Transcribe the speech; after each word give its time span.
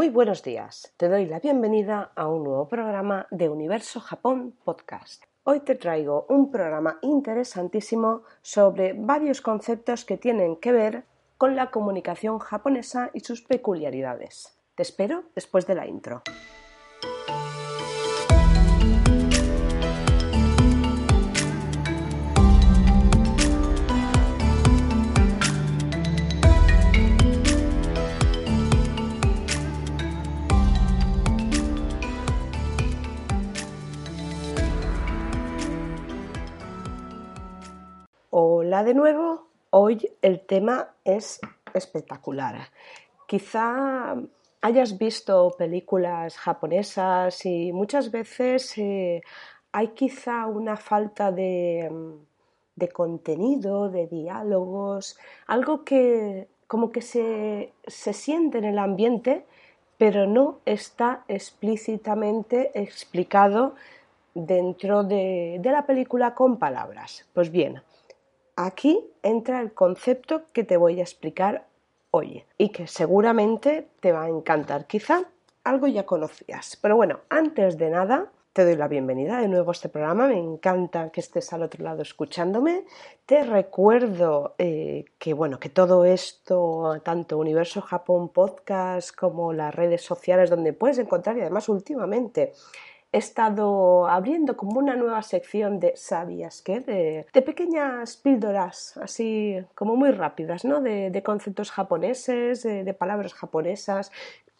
Muy 0.00 0.08
buenos 0.08 0.42
días, 0.42 0.94
te 0.96 1.10
doy 1.10 1.26
la 1.26 1.40
bienvenida 1.40 2.10
a 2.16 2.26
un 2.26 2.42
nuevo 2.44 2.66
programa 2.68 3.26
de 3.30 3.50
Universo 3.50 4.00
Japón 4.00 4.56
Podcast. 4.64 5.24
Hoy 5.44 5.60
te 5.60 5.74
traigo 5.74 6.24
un 6.30 6.50
programa 6.50 6.98
interesantísimo 7.02 8.22
sobre 8.40 8.94
varios 8.94 9.42
conceptos 9.42 10.06
que 10.06 10.16
tienen 10.16 10.56
que 10.56 10.72
ver 10.72 11.04
con 11.36 11.54
la 11.54 11.70
comunicación 11.70 12.38
japonesa 12.38 13.10
y 13.12 13.20
sus 13.20 13.42
peculiaridades. 13.42 14.58
Te 14.74 14.84
espero 14.84 15.24
después 15.34 15.66
de 15.66 15.74
la 15.74 15.86
intro. 15.86 16.22
Hola 38.32 38.84
de 38.84 38.94
nuevo. 38.94 39.48
Hoy 39.70 40.08
el 40.22 40.38
tema 40.46 40.94
es 41.04 41.40
espectacular. 41.74 42.68
Quizá 43.26 44.14
hayas 44.60 44.98
visto 44.98 45.56
películas 45.58 46.38
japonesas 46.38 47.44
y 47.44 47.72
muchas 47.72 48.12
veces 48.12 48.78
eh, 48.78 49.20
hay 49.72 49.88
quizá 49.88 50.46
una 50.46 50.76
falta 50.76 51.32
de, 51.32 51.90
contenido, 52.92 53.88
de 53.88 54.06
diálogos, 54.06 55.18
algo 55.48 55.82
que 55.84 56.46
como 56.68 56.92
que 56.92 57.02
se, 57.02 57.72
se 57.88 58.12
siente 58.12 58.58
en 58.58 58.64
el 58.64 58.78
ambiente, 58.78 59.44
pero 59.98 60.28
no 60.28 60.60
está 60.66 61.24
explícitamente 61.26 62.70
explicado 62.80 63.74
dentro 64.34 65.02
de, 65.02 65.58
de 65.60 65.72
la 65.72 65.84
película 65.84 66.32
con 66.36 66.58
palabras. 66.58 67.26
Pues 67.34 67.50
bien, 67.50 67.82
Aquí 68.62 69.10
entra 69.22 69.62
el 69.62 69.72
concepto 69.72 70.42
que 70.52 70.64
te 70.64 70.76
voy 70.76 71.00
a 71.00 71.02
explicar 71.02 71.64
hoy 72.10 72.44
y 72.58 72.68
que 72.68 72.86
seguramente 72.86 73.88
te 74.00 74.12
va 74.12 74.24
a 74.24 74.28
encantar. 74.28 74.86
Quizá 74.86 75.22
algo 75.64 75.86
ya 75.86 76.04
conocías. 76.04 76.76
Pero 76.82 76.94
bueno, 76.94 77.20
antes 77.30 77.78
de 77.78 77.88
nada, 77.88 78.30
te 78.52 78.66
doy 78.66 78.76
la 78.76 78.86
bienvenida 78.86 79.40
de 79.40 79.48
nuevo 79.48 79.70
a 79.70 79.72
este 79.72 79.88
programa. 79.88 80.28
Me 80.28 80.36
encanta 80.36 81.08
que 81.08 81.20
estés 81.20 81.50
al 81.54 81.62
otro 81.62 81.82
lado 81.82 82.02
escuchándome. 82.02 82.84
Te 83.24 83.44
recuerdo 83.44 84.56
eh, 84.58 85.06
que 85.18 85.32
bueno, 85.32 85.58
que 85.58 85.70
todo 85.70 86.04
esto, 86.04 87.00
tanto 87.02 87.38
Universo 87.38 87.80
Japón 87.80 88.28
Podcast 88.28 89.16
como 89.16 89.54
las 89.54 89.74
redes 89.74 90.02
sociales 90.02 90.50
donde 90.50 90.74
puedes 90.74 90.98
encontrar 90.98 91.38
y 91.38 91.40
además 91.40 91.70
últimamente 91.70 92.52
he 93.12 93.18
estado 93.18 94.06
abriendo 94.06 94.56
como 94.56 94.78
una 94.78 94.94
nueva 94.94 95.22
sección 95.22 95.80
de 95.80 95.96
¿sabías 95.96 96.62
qué? 96.62 96.80
De, 96.80 97.42
pequeñas 97.42 98.16
píldoras, 98.16 98.96
así 98.98 99.56
como 99.74 99.96
muy 99.96 100.12
rápidas, 100.12 100.64
¿no? 100.64 100.80
De, 100.80 101.22
conceptos 101.24 101.70
japoneses, 101.70 102.62
de, 102.62 102.94
palabras 102.94 103.34
japonesas, 103.34 104.12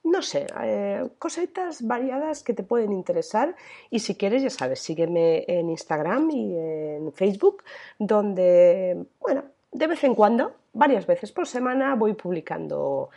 no 0.03 0.23
sé, 0.23 0.47
eh, 0.62 1.09
cositas 1.19 1.87
variadas 1.87 2.42
que 2.42 2.55
te 2.55 2.62
pueden 2.62 2.92
interesar 2.92 3.55
y 3.91 4.01
si 4.01 4.15
quieres, 4.17 4.42
ya 4.42 4.51
sabes, 4.51 4.81
sígueme 4.81 5.45
en 5.47 5.69
Instagram 5.70 6.31
y 6.31 6.57
en 6.57 7.12
Facebook, 7.12 7.62
donde, 7.98 9.05
bueno, 9.20 9.45
de 9.73 9.87
vez 9.87 10.03
en 10.05 10.14
cuando, 10.14 10.53
varias 10.73 11.07
veces 11.07 11.33
por 11.33 11.47
semana, 11.47 11.95
voy 11.95 12.14
publicando 12.14 13.11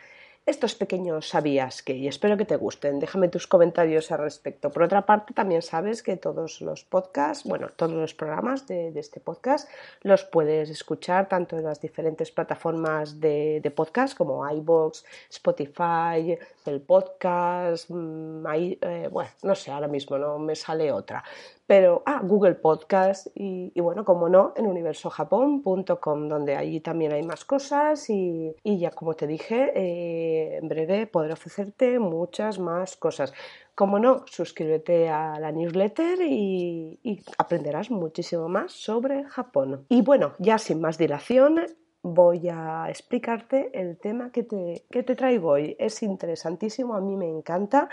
estos 0.45 0.75
pequeños 0.75 1.30
sabías 1.30 1.81
que 1.81 1.94
y 1.95 2.08
espero 2.08 2.36
que 2.36 2.45
te 2.45 2.58
gusten. 2.58 2.99
Déjame 2.99 3.30
tus 3.30 3.47
comentarios 3.47 4.11
al 4.11 4.19
respecto. 4.19 4.72
Por 4.72 4.83
otra 4.83 5.05
parte, 5.05 5.33
también 5.33 5.61
sabes 5.61 6.03
que 6.03 6.17
todos 6.17 6.61
los 6.61 6.83
podcasts, 6.83 7.47
bueno, 7.47 7.69
todos 7.75 7.94
los 7.94 8.13
programas 8.13 8.67
de, 8.67 8.91
este 9.00 9.19
podcast 9.19 9.69
los 10.02 10.25
puedes 10.25 10.69
escuchar 10.69 11.29
tanto 11.29 11.57
en 11.57 11.63
las 11.63 11.79
diferentes 11.79 12.31
plataformas 12.31 13.19
de, 13.19 13.72
podcast 13.73 14.18
como 14.18 14.47
iBox, 14.50 15.06
Spotify, 15.29 16.38
el 16.66 16.81
podcast, 16.81 17.89
mm, 17.89 18.45
eh, 18.53 19.07
bueno, 19.09 19.31
no 19.44 19.56
sé, 19.56 19.72
ahora 19.72 19.88
mismo 19.88 20.18
no 20.18 20.39
me 20.39 20.56
sale 20.56 20.91
otra 20.91 21.23
pero 21.75 22.03
ah, 22.06 22.22
Google 22.23 22.53
Podcast 22.53 23.29
y, 23.34 23.72
bueno, 23.81 24.06
como 24.06 24.29
no, 24.29 24.53
en 24.56 24.67
universojapón.com, 24.67 26.28
donde 26.29 26.56
allí 26.56 26.81
también 26.81 27.13
hay 27.13 27.23
más 27.23 27.45
cosas 27.45 28.11
y, 28.11 28.53
ya 28.63 28.91
como 28.91 29.16
te 29.16 29.25
dije, 29.25 29.72
eh, 29.73 30.59
en 30.62 30.69
breve 30.69 31.07
podré 31.07 31.33
ofrecerte 31.33 31.97
muchas 31.97 32.59
más 32.59 32.95
cosas. 32.95 33.33
Como 33.73 33.97
no, 33.97 34.23
suscríbete 34.28 35.09
a 35.09 35.39
la 35.39 35.51
newsletter 35.51 36.19
y, 36.22 37.23
aprenderás 37.39 37.89
muchísimo 37.89 38.47
más 38.47 38.72
sobre 38.73 39.23
Japón. 39.23 39.88
Y 39.89 40.03
bueno, 40.03 40.33
ya 40.38 40.59
sin 40.59 40.79
más 40.79 41.00
dilación, 41.00 41.59
voy 42.03 42.50
a 42.50 42.85
explicarte 42.88 43.72
el 43.73 43.97
tema 43.97 44.31
que 44.31 44.44
te, 44.44 44.85
que 44.91 45.01
te 45.01 45.16
traigo 45.16 45.50
hoy. 45.50 45.75
Es 45.79 46.03
interesantísimo, 46.03 46.94
a 46.94 47.01
mí 47.01 47.16
me 47.16 47.28
encanta 47.28 47.89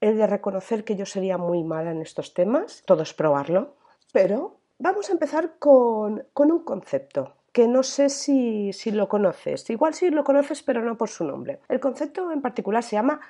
He 0.00 0.12
de 0.12 0.26
reconocer 0.26 0.84
que 0.84 0.96
yo 0.96 1.06
sería 1.06 1.38
muy 1.38 1.64
mala 1.64 1.90
en 1.90 2.02
estos 2.02 2.34
temas, 2.34 2.82
todo 2.86 3.02
es 3.02 3.14
probarlo, 3.14 3.74
pero 4.12 4.56
vamos 4.78 5.08
a 5.08 5.12
empezar 5.12 5.58
con, 5.58 6.24
un 6.34 6.64
concepto 6.64 7.34
que 7.52 7.66
no 7.66 7.82
sé 7.82 8.08
si, 8.08 8.72
lo 8.92 9.08
conoces, 9.08 9.68
igual 9.70 9.94
sí 9.94 10.10
lo 10.10 10.22
conoces 10.22 10.62
pero 10.62 10.82
no 10.82 10.96
por 10.96 11.08
su 11.08 11.24
nombre. 11.24 11.60
El 11.68 11.80
concepto 11.80 12.30
en 12.30 12.42
particular 12.42 12.82
se 12.84 12.96
llama 12.96 13.20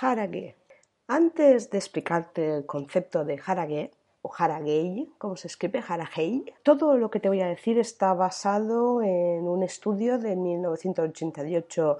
harage. 0.00 0.56
Antes 1.06 1.68
de 1.70 1.76
explicarte 1.78 2.56
el 2.56 2.64
concepto 2.64 3.24
de 3.26 3.38
harage, 3.44 3.90
o 4.22 4.32
haragei, 4.38 5.12
como 5.18 5.36
se 5.36 5.48
escribe, 5.48 5.84
haragei. 5.86 6.46
Todo 6.62 6.96
lo 6.96 7.10
que 7.10 7.20
te 7.20 7.28
voy 7.28 7.42
a 7.42 7.46
decir 7.46 7.78
está 7.78 8.14
basado 8.14 9.02
en 9.02 9.46
un 9.46 9.62
estudio 9.62 10.18
de 10.18 10.34
1988 10.34 11.98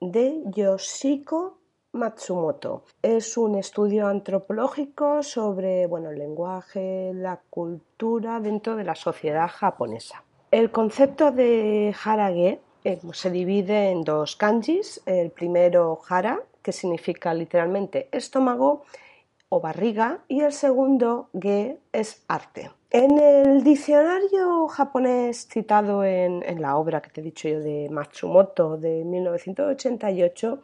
de 0.00 0.42
Yoshiko 0.46 1.58
Matsumoto. 1.96 2.84
Es 3.02 3.36
un 3.36 3.56
estudio 3.56 4.06
antropológico 4.06 5.22
sobre 5.22 5.86
bueno, 5.86 6.10
el 6.10 6.18
lenguaje, 6.18 7.12
la 7.14 7.40
cultura 7.50 8.40
dentro 8.40 8.76
de 8.76 8.84
la 8.84 8.94
sociedad 8.94 9.48
japonesa. 9.48 10.22
El 10.50 10.70
concepto 10.70 11.32
de 11.32 11.94
harage 12.04 12.60
eh, 12.84 13.00
se 13.12 13.30
divide 13.30 13.90
en 13.90 14.04
dos 14.04 14.36
kanjis. 14.36 15.02
El 15.06 15.30
primero 15.30 15.98
hara, 16.08 16.40
que 16.62 16.70
significa 16.70 17.34
literalmente 17.34 18.08
estómago 18.12 18.84
o 19.48 19.60
barriga, 19.60 20.20
y 20.28 20.40
el 20.40 20.52
segundo 20.52 21.28
ge 21.40 21.78
es 21.92 22.24
arte. 22.28 22.70
En 22.90 23.18
el 23.18 23.64
diccionario 23.64 24.68
japonés 24.68 25.48
citado 25.48 26.04
en, 26.04 26.44
en 26.44 26.62
la 26.62 26.76
obra 26.76 27.02
que 27.02 27.10
te 27.10 27.20
he 27.20 27.24
dicho 27.24 27.48
yo 27.48 27.60
de 27.60 27.88
Matsumoto 27.90 28.76
de 28.76 29.04
1988, 29.04 30.60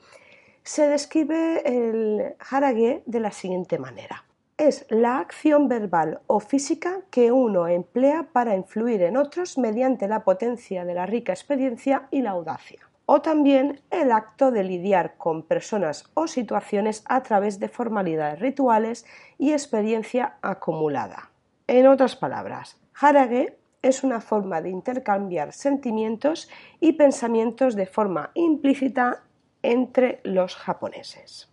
se 0.65 0.89
describe 0.89 1.63
el 1.65 2.35
harage 2.51 3.03
de 3.07 3.21
la 3.21 3.31
siguiente 3.31 3.79
manera. 3.79 4.25
Es 4.57 4.87
la 4.91 5.19
acción 5.19 5.69
verbal 5.69 6.21
o 6.27 6.39
física 6.39 7.01
que 7.11 7.33
uno 7.33 7.67
emplea 7.67 8.29
para 8.33 8.55
influir 8.55 9.03
en 9.03 9.17
otros 9.17 9.59
mediante 9.59 10.07
la 10.07 10.25
potencia 10.25 10.85
de 10.85 10.95
la 10.95 11.07
rica 11.07 11.33
experiencia 11.33 12.07
y 12.11 12.23
la 12.23 12.31
audacia. 12.31 12.89
O 13.07 13.21
también 13.23 13.81
el 13.91 14.13
acto 14.13 14.53
de 14.53 14.63
lidiar 14.63 15.17
con 15.17 15.43
personas 15.43 16.09
o 16.15 16.29
situaciones 16.29 17.03
a 17.07 17.23
través 17.23 17.59
de 17.59 17.69
formalidades 17.69 18.39
rituales 18.39 19.05
y 19.39 19.53
experiencia 19.53 20.37
acumulada. 20.43 21.31
En 21.67 21.89
otras 21.89 22.15
palabras, 22.15 22.81
harage 22.95 23.59
es 23.83 24.05
una 24.05 24.21
forma 24.21 24.63
de 24.63 24.71
intercambiar 24.71 25.53
sentimientos 25.53 26.49
y 26.79 26.93
pensamientos 26.93 27.75
de 27.75 27.87
forma 27.87 28.31
implícita 28.35 29.25
entre 29.63 30.21
los 30.25 30.57
japoneses. 30.57 31.49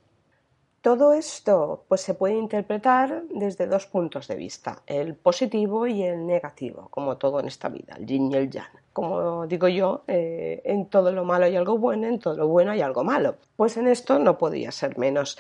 Todo 0.82 1.12
esto 1.12 1.84
pues, 1.90 2.02
se 2.02 2.14
puede 2.14 2.36
interpretar 2.36 3.24
desde 3.30 3.68
dos 3.68 3.86
puntos 3.86 4.30
de 4.30 4.36
vista, 4.36 4.82
el 4.88 5.16
positivo 5.16 5.86
y 5.88 6.04
el 6.04 6.26
negativo, 6.26 6.88
como 6.90 7.18
todo 7.18 7.42
en 7.42 7.48
esta 7.48 7.68
vida, 7.68 7.96
el 7.98 8.06
yin 8.06 8.32
y 8.32 8.36
el 8.36 8.50
yang. 8.50 8.72
Como 8.94 9.46
digo 9.46 9.68
yo, 9.68 10.04
eh, 10.08 10.62
en 10.64 10.86
todo 10.86 11.12
lo 11.12 11.26
malo 11.26 11.46
hay 11.46 11.58
algo 11.58 11.78
bueno, 11.78 12.08
en 12.08 12.20
todo 12.20 12.36
lo 12.36 12.48
bueno 12.48 12.72
hay 12.72 12.82
algo 12.82 13.04
malo. 13.04 13.36
Pues 13.58 13.76
en 13.76 13.88
esto 13.88 14.20
no 14.20 14.38
podía 14.38 14.72
ser 14.72 14.98
menos. 14.98 15.38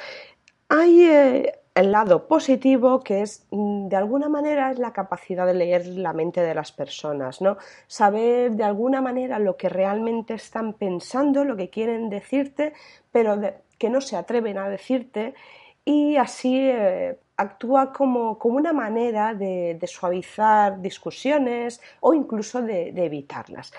Hay 0.67 1.05
eh, 1.05 1.58
el 1.79 1.93
lado 1.93 2.27
positivo 2.27 2.99
que 2.99 3.21
es 3.21 3.47
mm, 3.51 3.87
de 3.87 3.95
alguna 3.95 4.27
manera 4.27 4.71
es 4.71 4.79
la 4.79 4.91
capacidad 4.91 5.45
de 5.45 5.53
leer 5.53 5.87
la 5.87 6.13
mente 6.13 6.41
de 6.41 6.53
las 6.53 6.71
personas, 6.71 7.41
¿no? 7.41 7.57
Saber 7.87 8.51
de 8.51 8.65
alguna 8.65 9.01
manera 9.01 9.39
lo 9.39 9.55
que 9.55 9.69
realmente 9.69 10.33
están 10.33 10.73
pensando, 10.73 11.45
lo 11.45 11.55
que 11.55 11.69
quieren 11.69 12.09
decirte, 12.09 12.73
pero 13.11 13.39
que 13.77 13.89
no 13.89 14.01
se 14.01 14.17
atreven 14.17 14.57
a 14.57 14.67
decirte 14.67 15.35
y 15.85 16.17
así 16.17 16.69
eh, 16.69 17.17
actúa 17.37 17.93
como, 17.93 18.37
una 18.43 18.73
manera 18.73 19.33
de, 19.33 19.79
suavizar 19.87 20.81
discusiones 20.81 21.81
o 22.01 22.13
incluso 22.13 22.61
de 22.61 22.89
evitarlas. 22.89 23.71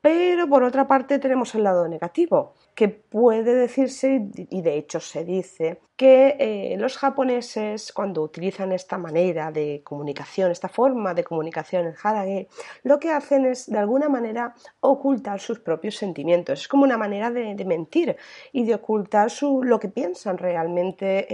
Pero 0.00 0.48
por 0.48 0.62
otra 0.62 0.86
parte 0.86 1.18
tenemos 1.18 1.54
el 1.54 1.64
lado 1.64 1.88
negativo, 1.88 2.54
que 2.74 2.88
puede 2.88 3.54
decirse, 3.54 4.28
y 4.34 4.62
de 4.62 4.76
hecho 4.76 5.00
se 5.00 5.24
dice, 5.24 5.80
que 5.96 6.36
eh, 6.40 6.76
los 6.76 6.96
japoneses 6.98 7.92
cuando 7.92 8.22
utilizan 8.22 8.72
esta 8.72 8.98
manera 8.98 9.52
de 9.52 9.82
comunicación, 9.84 10.50
esta 10.50 10.68
forma 10.68 11.14
de 11.14 11.22
comunicación 11.22 11.86
en 11.86 11.94
harage, 12.02 12.48
lo 12.82 12.98
que 12.98 13.10
hacen 13.10 13.46
es 13.46 13.66
de 13.66 13.78
alguna 13.78 14.08
manera 14.08 14.54
ocultar 14.80 15.38
sus 15.38 15.60
propios 15.60 15.96
sentimientos. 15.96 16.62
Es 16.62 16.68
como 16.68 16.82
una 16.82 16.98
manera 16.98 17.30
de, 17.30 17.64
mentir 17.64 18.16
y 18.52 18.64
de 18.64 18.74
ocultar 18.74 19.30
lo 19.62 19.78
que 19.78 19.88
piensan 19.88 20.36
realmente 20.36 21.26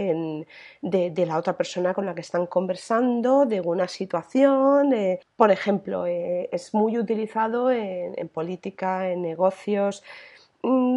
de, 0.83 1.27
la 1.27 1.39
otra 1.39 1.57
persona 1.57 1.95
con 1.95 2.05
la 2.05 2.15
que 2.15 2.21
están 2.21 2.47
conversando, 2.47 3.47
de 3.47 3.61
una 3.63 3.89
situación. 3.89 4.95
por 5.37 5.51
ejemplo, 5.51 6.07
eh, 6.07 6.49
es 6.53 6.75
muy 6.75 6.99
utilizado 6.99 7.71
en 7.71 8.29
política, 8.29 9.11
en 9.11 9.23
negocios. 9.23 10.03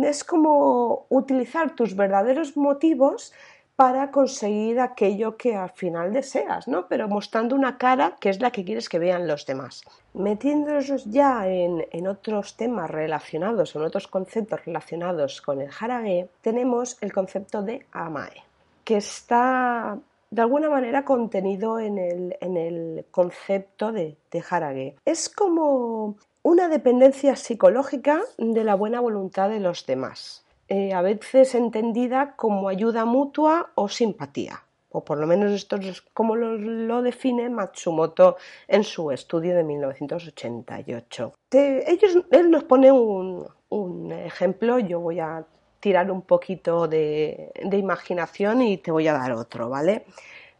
Es 0.03 0.23
como 0.23 1.05
utilizar 1.09 1.75
tus 1.75 1.95
verdaderos 1.95 2.55
motivos 2.55 3.33
para 3.75 4.11
conseguir 4.11 4.79
aquello 4.79 5.35
que 5.35 5.55
al 5.55 5.71
final 5.71 6.13
deseas, 6.13 6.67
¿no? 6.67 6.87
Pero 6.87 7.07
mostrando 7.07 7.55
una 7.55 7.77
cara 7.77 8.15
que 8.19 8.29
es 8.29 8.39
la 8.39 8.51
que 8.51 8.63
quieres 8.63 8.87
que 8.87 8.99
vean 8.99 9.27
los 9.27 9.45
demás. 9.45 9.81
Metiéndonos 10.13 11.05
ya 11.05 11.47
en, 11.47 12.07
otros 12.07 12.55
temas 12.55 12.89
relacionados, 12.89 13.75
en 13.75 13.81
otros 13.81 14.07
conceptos 14.07 14.63
relacionados 14.65 15.41
con 15.41 15.59
el 15.61 15.69
harage, 15.79 16.29
tenemos 16.41 16.97
el 17.01 17.11
concepto 17.11 17.63
de 17.63 17.85
amae, 17.91 18.43
que 18.83 18.97
está 18.97 19.97
de 20.29 20.41
alguna 20.41 20.69
manera 20.69 21.03
contenido 21.03 21.79
en 21.79 21.97
el, 21.97 23.05
concepto 23.09 23.91
de, 23.91 24.17
de. 24.31 24.95
Es 25.05 25.29
como 25.29 26.15
una 26.43 26.67
dependencia 26.67 27.37
psicológica 27.37 28.21
de 28.37 28.63
la 28.65 28.75
buena 28.75 28.99
voluntad 28.99 29.49
de 29.49 29.61
los 29.61 29.85
demás 29.85 30.43
eh, 30.67 30.93
a 30.93 31.01
veces 31.01 31.55
entendida 31.55 32.35
como 32.35 32.67
ayuda 32.67 33.05
mutua 33.05 33.71
o 33.75 33.87
simpatía, 33.87 34.63
o 34.89 35.03
por 35.03 35.17
lo 35.17 35.27
menos 35.27 35.51
esto 35.51 35.77
es 35.77 36.01
como 36.01 36.35
lo, 36.35 37.01
define 37.01 37.49
Matsumoto 37.49 38.37
en 38.67 38.83
su 38.83 39.11
estudio 39.11 39.55
de 39.55 39.63
1988. 39.63 41.33
ellos, 41.51 42.17
él 42.31 42.51
nos 42.51 42.63
pone 42.63 42.91
un, 42.91 44.11
ejemplo, 44.11 44.79
yo 44.79 44.99
voy 44.99 45.19
a 45.19 45.45
tirar 45.79 46.09
un 46.11 46.21
poquito 46.21 46.87
de, 46.87 47.51
de 47.61 47.77
imaginación 47.77 48.61
y 48.61 48.77
te 48.77 48.91
voy 48.91 49.07
a 49.07 49.13
dar 49.13 49.33
otro, 49.33 49.69
¿vale? 49.69 50.05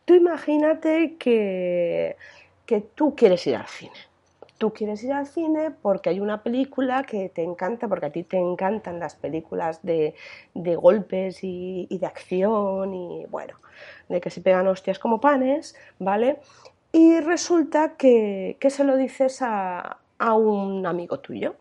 Tú 0.06 0.15
imagínate 0.15 1.15
que, 1.18 2.18
que 2.65 2.81
tú 2.81 3.15
quieres 3.15 3.47
ir 3.47 3.56
al 3.56 3.68
cine 3.68 4.12
tú 4.58 4.74
quieres 4.74 5.04
ir 5.04 5.14
al 5.14 5.28
cine 5.28 5.72
porque 5.72 6.10
hay 6.10 6.20
una 6.20 6.44
película 6.44 7.04
que 7.04 7.30
te 7.30 7.44
encanta, 7.44 7.88
porque 7.88 8.08
a 8.08 8.12
ti 8.12 8.24
te 8.24 8.38
encantan 8.38 9.00
las 9.00 9.16
películas 9.16 9.82
de, 9.84 10.16
golpes 10.54 11.40
y, 11.44 11.88
de 11.90 12.06
acción 12.06 12.94
y 12.94 13.26
bueno, 13.26 13.56
de 14.10 14.22
que 14.22 14.30
se 14.30 14.42
pegan 14.42 14.68
hostias 14.68 15.00
como 15.00 15.20
panes, 15.20 15.76
¿vale? 16.00 16.40
Y 16.92 17.20
resulta 17.20 17.96
que, 17.98 18.58
se 18.70 18.84
lo 18.84 18.96
dices 18.96 19.40
a, 19.42 20.00
un 20.20 20.86
amigo 20.86 21.20
tuyo. 21.20 21.56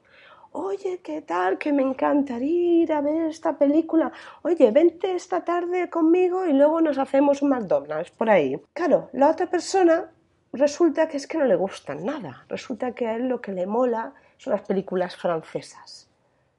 Oye, 0.53 1.00
¿qué 1.03 1.23
tal? 1.23 1.59
Que 1.59 1.73
me 1.73 1.83
encantaría 1.83 2.83
ir 2.83 2.93
a 2.93 3.00
ver 3.00 3.23
esta 3.23 3.56
película. 3.56 4.12
Oye, 4.43 4.71
vente 4.71 5.15
esta 5.15 5.43
tarde 5.43 5.89
conmigo 5.89 6.47
y 6.47 6.53
luego 6.53 6.81
nos 6.81 6.99
hacemos 6.99 7.43
un 7.43 7.49
McDonald's 7.49 8.11
por 8.11 8.29
ahí. 8.31 8.61
Claro, 8.75 9.09
la 9.15 9.31
otra 9.31 9.47
persona 9.47 10.11
resulta 10.52 11.08
que 11.08 11.16
es 11.16 11.26
que 11.26 11.38
no 11.38 11.44
le 11.44 11.56
gustan 11.56 12.04
nada. 12.04 12.44
Resulta 12.49 12.93
que 12.93 13.08
a 13.08 13.16
él 13.16 13.28
lo 13.28 13.40
que 13.40 13.52
le 13.52 13.66
mola 13.66 14.12
son 14.38 14.52
las 14.52 14.62
películas 14.62 15.16
francesas. 15.16 16.08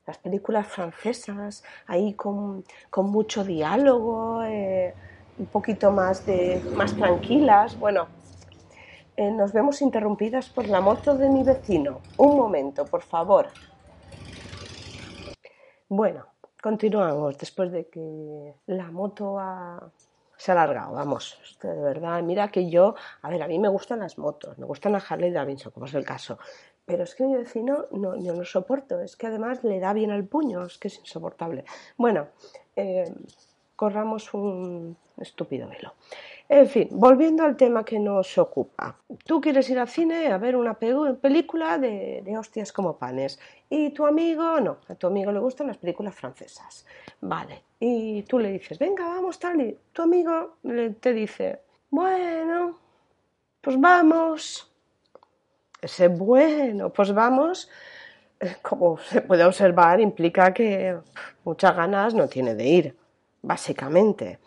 Las 0.05 0.17
películas 0.17 0.67
francesas, 0.67 1.63
ahí 1.87 2.13
con, 2.13 2.63
mucho 2.97 3.43
diálogo, 3.43 4.43
eh, 4.43 4.93
un 5.37 5.45
poquito 5.45 5.91
más, 5.91 6.25
de, 6.25 6.61
más 6.75 6.93
tranquilas. 6.95 7.79
Bueno, 7.79 8.07
eh, 9.15 9.31
nos 9.31 9.53
vemos 9.53 9.81
interrumpidas 9.81 10.49
por 10.49 10.67
la 10.67 10.81
moto 10.81 11.15
de 11.15 11.29
mi 11.29 11.43
vecino. 11.43 12.01
Un 12.17 12.35
momento, 12.35 12.85
por 12.85 13.03
favor. 13.03 13.47
Bueno, 15.87 16.25
continuamos 16.61 17.37
después 17.37 17.71
de 17.71 17.87
que 17.87 18.55
la 18.65 18.89
moto 18.89 19.37
ha, 19.39 19.91
se 20.43 20.51
ha 20.51 20.55
alargado, 20.55 20.91
vamos, 20.91 21.39
de 21.61 21.73
verdad, 21.73 22.21
mira 22.21 22.49
que 22.49 22.69
yo, 22.69 22.95
a 23.21 23.29
ver, 23.29 23.41
a 23.43 23.47
mí 23.47 23.59
me 23.59 23.69
gustan 23.69 23.99
las 23.99 24.17
motos, 24.17 24.57
me 24.57 24.65
gustan 24.65 24.91
las 24.91 25.09
Harley 25.09 25.31
Davidson, 25.31 25.71
como 25.71 25.85
es 25.85 25.93
el 25.93 26.03
caso, 26.03 26.37
pero 26.83 27.03
es 27.03 27.15
que 27.15 27.23
mi 27.23 27.33
vecino 27.33 27.85
no, 27.91 28.21
yo 28.21 28.35
no 28.35 28.43
soporto, 28.43 28.99
es 28.99 29.15
que 29.15 29.27
además 29.27 29.63
le 29.63 29.79
da 29.79 29.93
bien 29.93 30.11
al 30.11 30.25
puño, 30.25 30.65
es 30.65 30.77
que 30.77 30.89
es 30.89 30.99
insoportable. 30.99 31.63
Bueno, 31.95 32.27
eh, 32.75 33.09
corramos 33.77 34.33
un 34.33 34.97
estúpido 35.17 35.67
velo. 35.67 35.93
En 36.49 36.67
fin, 36.67 36.87
volviendo 36.91 37.43
al 37.43 37.55
tema 37.55 37.85
que 37.85 37.99
nos 37.99 38.37
ocupa. 38.37 38.97
Tú 39.25 39.39
quieres 39.39 39.69
ir 39.69 39.79
al 39.79 39.87
cine 39.87 40.27
a 40.27 40.37
ver 40.37 40.55
una 40.55 40.73
película 40.75 41.77
de, 41.77 42.21
de, 42.23 42.37
hostias 42.37 42.71
como 42.71 42.97
panes 42.97 43.39
y 43.69 43.91
tu 43.91 44.05
amigo 44.05 44.59
no, 44.59 44.77
a 44.87 44.95
tu 44.95 45.07
amigo 45.07 45.31
le 45.31 45.39
gustan 45.39 45.67
las 45.67 45.77
películas 45.77 46.13
francesas. 46.13 46.85
Vale, 47.21 47.63
y 47.79 48.23
tú 48.23 48.39
le 48.39 48.51
dices, 48.51 48.77
venga, 48.77 49.05
vamos 49.07 49.39
tal 49.39 49.61
y 49.61 49.77
tu 49.91 50.01
amigo 50.01 50.57
te 50.99 51.13
dice, 51.13 51.61
bueno, 51.89 52.77
pues 53.61 53.79
vamos. 53.79 54.69
Ese 55.81 56.07
bueno, 56.07 56.91
pues 56.91 57.13
vamos, 57.13 57.69
eh, 58.39 58.55
como 58.61 58.97
se 58.97 59.21
puede 59.21 59.43
observar, 59.43 59.99
implica 59.99 60.53
que 60.53 60.97
muchas 61.43 61.75
ganas 61.75 62.13
no 62.13 62.27
tiene 62.27 62.55
de 62.55 62.65
ir, 62.65 62.97
básicamente, 63.41 64.39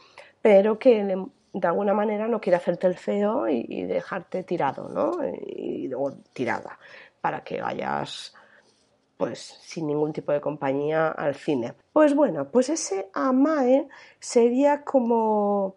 pero 0.46 0.78
que 0.78 1.02
de 1.02 1.66
alguna 1.66 1.92
manera 1.92 2.28
no 2.28 2.40
quiere 2.40 2.58
hacerte 2.58 2.86
el 2.86 2.96
feo 2.96 3.48
y, 3.48 3.82
dejarte 3.82 4.44
tirado, 4.44 4.88
¿no? 4.88 5.18
Y, 5.28 5.90
tirada, 6.32 6.78
para 7.20 7.42
que 7.42 7.60
vayas 7.60 8.32
pues 9.16 9.40
sin 9.40 9.88
ningún 9.88 10.12
tipo 10.12 10.30
de 10.30 10.40
compañía 10.40 11.08
al 11.08 11.34
cine. 11.34 11.74
Pues 11.92 12.14
bueno, 12.14 12.44
pues 12.48 12.68
ese 12.68 13.10
amae 13.12 13.88
sería 14.20 14.84
como 14.84 15.74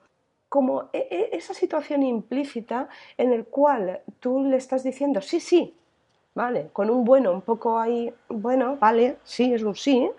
como 0.49 0.91
e, 0.93 1.07
e, 1.09 1.35
esa 1.35 1.55
situación 1.55 2.03
implícita 2.03 2.89
en 3.17 3.33
el 3.33 3.45
cual 3.45 4.01
tú 4.19 4.43
le 4.43 4.57
estás 4.57 4.83
diciendo 4.83 5.19
sí, 5.19 5.39
sí, 5.39 5.75
vale, 6.35 6.69
con 6.73 6.91
un 6.91 7.03
bueno 7.03 7.31
un 7.31 7.41
poco 7.41 7.79
ahí, 7.79 8.13
bueno, 8.27 8.77
vale, 8.79 9.17
sí, 9.23 9.51
es 9.51 9.63
un 9.63 9.73
sí, 9.73 10.11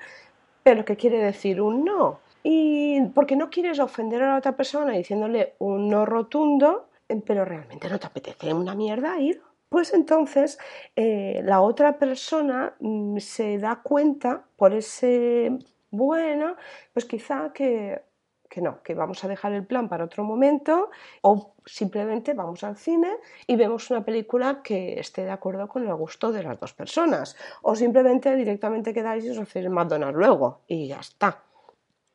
pero 0.65 0.85
que 0.85 0.97
quiere 0.97 1.19
decir 1.19 1.61
un 1.61 1.85
no. 1.85 2.19
Y 2.43 3.01
porque 3.15 3.37
no 3.37 3.51
quieres 3.51 3.79
ofender 3.79 4.23
a 4.23 4.29
la 4.33 4.39
otra 4.39 4.57
persona 4.57 4.93
diciéndole 4.93 5.55
un 5.59 5.89
no 5.89 6.07
rotundo, 6.07 6.89
pero 7.27 7.45
realmente 7.45 7.89
no 7.89 7.99
te 7.99 8.07
apetece 8.07 8.55
una 8.55 8.75
mierda 8.75 9.19
ir 9.19 9.43
pues 9.71 9.95
entonces 9.95 10.59
eh, 10.97 11.43
la 11.45 11.63
otra 11.63 11.97
persona 11.97 12.75
mm, 12.81 13.19
se 13.19 13.57
da 13.59 13.81
cuenta 13.83 14.45
por 14.57 14.75
ese 14.75 15.57
bueno, 15.93 16.57
pues 16.93 17.05
quizá 17.05 17.53
que, 17.53 18.03
que 18.49 18.61
no, 18.61 18.83
que 18.83 18.95
vamos 18.95 19.25
a 19.25 19.29
dejar 19.29 19.53
el 19.53 19.65
plan 19.67 19.89
para 19.89 20.05
otro 20.05 20.25
momento 20.25 20.91
o 21.23 21.55
simplemente 21.65 22.35
vamos 22.35 22.63
al 22.65 22.77
cine 22.77 23.17
y 23.47 23.57
vemos 23.57 23.91
una 23.91 24.05
película 24.05 24.61
que 24.63 24.99
esté 24.99 25.25
de 25.25 25.31
acuerdo 25.31 25.69
con 25.69 25.87
el 25.87 25.95
gusto 25.95 26.33
de 26.33 26.43
las 26.43 26.59
dos 26.59 26.75
personas 26.75 27.37
o 27.63 27.75
simplemente 27.75 28.35
directamente 28.35 28.93
quedáis 28.93 29.25
y 29.25 29.31
os 29.31 29.39
hacéis 29.39 29.69
McDonald's 29.69 30.19
luego 30.19 30.63
y 30.67 30.89
ya 30.89 30.99
está. 31.01 31.45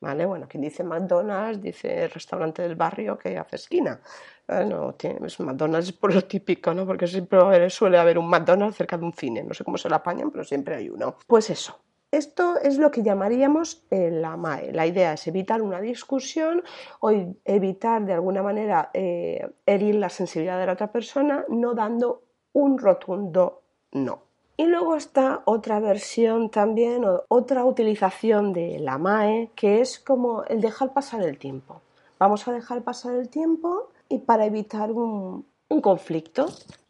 ¿Vale? 0.02 0.26
Bueno, 0.26 0.48
quien 0.48 0.62
dice 0.62 0.84
McDonald's 0.84 1.62
dice 1.62 2.04
el 2.04 2.12
restaurante 2.12 2.62
del 2.62 2.76
barrio 2.76 3.18
que 3.18 3.38
hace 3.38 3.56
esquina. 3.56 4.00
No, 4.48 4.94
tiene, 4.94 5.20
McDonald's 5.40 5.90
es 5.90 5.94
por 5.94 6.14
lo 6.14 6.22
típico, 6.24 6.74
¿no? 6.74 6.86
Porque 6.86 7.08
siempre 7.08 7.70
suele 7.70 7.98
haber 7.98 8.18
un 8.20 8.30
McDonald's 8.30 8.78
cerca 8.78 8.98
de 8.98 9.06
un 9.06 9.14
cine. 9.14 9.44
No 9.44 9.54
sé 9.54 9.64
cómo 9.64 9.78
se 9.78 9.90
lo 9.90 9.96
apañan, 9.96 10.30
pero 10.32 10.44
siempre 10.44 10.76
hay 10.76 10.90
uno. 10.90 11.16
Pues 11.26 11.50
eso. 11.50 11.80
Esto 12.12 12.58
es 12.62 12.78
lo 12.78 12.92
que 12.92 13.04
llamaríamos 13.04 13.84
la 13.90 14.38
MAE. 14.38 14.72
La 14.72 14.86
idea 14.86 15.14
es 15.14 15.28
evitar 15.28 15.62
una 15.62 15.82
discusión 15.82 16.64
o 17.02 17.12
evitar 17.44 18.06
de 18.06 18.14
alguna 18.14 18.42
manera 18.42 18.90
eh, 18.94 19.46
herir 19.66 19.96
la 19.96 20.10
sensibilidad 20.10 20.60
de 20.60 20.68
la 20.68 20.74
otra 20.74 20.92
persona, 20.92 21.44
no 21.50 21.74
dando 21.74 22.24
un 22.54 22.78
rotundo 22.78 23.64
no. 23.92 24.24
Y 24.58 24.66
luego 24.66 24.96
está 24.96 25.42
otra 25.46 25.80
versión 25.80 26.50
también, 26.50 27.04
otra 27.28 27.66
utilización 27.66 28.54
de 28.54 28.80
la 28.80 28.98
MAE, 28.98 29.52
que 29.56 29.82
es 29.82 30.00
como 30.00 30.44
el 30.46 30.62
dejar 30.62 30.94
pasar 30.94 31.24
el 31.24 31.38
tiempo. 31.38 31.82
Vamos 32.20 32.48
a 32.48 32.54
dejar 32.54 32.84
pasar 32.84 33.16
el 33.16 33.30
tiempo 33.30 33.90
y 34.08 34.20
para 34.20 34.46
evitar 34.46 34.92
un, 34.92 35.46
conflicto. 35.82 36.46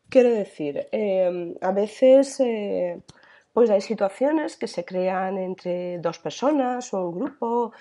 Quiero 0.10 0.30
decir, 0.30 0.88
eh, 0.92 1.56
a 1.60 1.72
veces 1.72 2.40
eh, 2.40 3.02
pues 3.52 3.70
hay 3.70 3.82
situaciones 3.82 4.58
que 4.58 4.68
se 4.68 4.86
crean 4.86 5.38
entre 5.38 5.98
dos 6.00 6.20
personas 6.20 6.94
o 6.94 7.10
un 7.10 7.20
grupo 7.20 7.72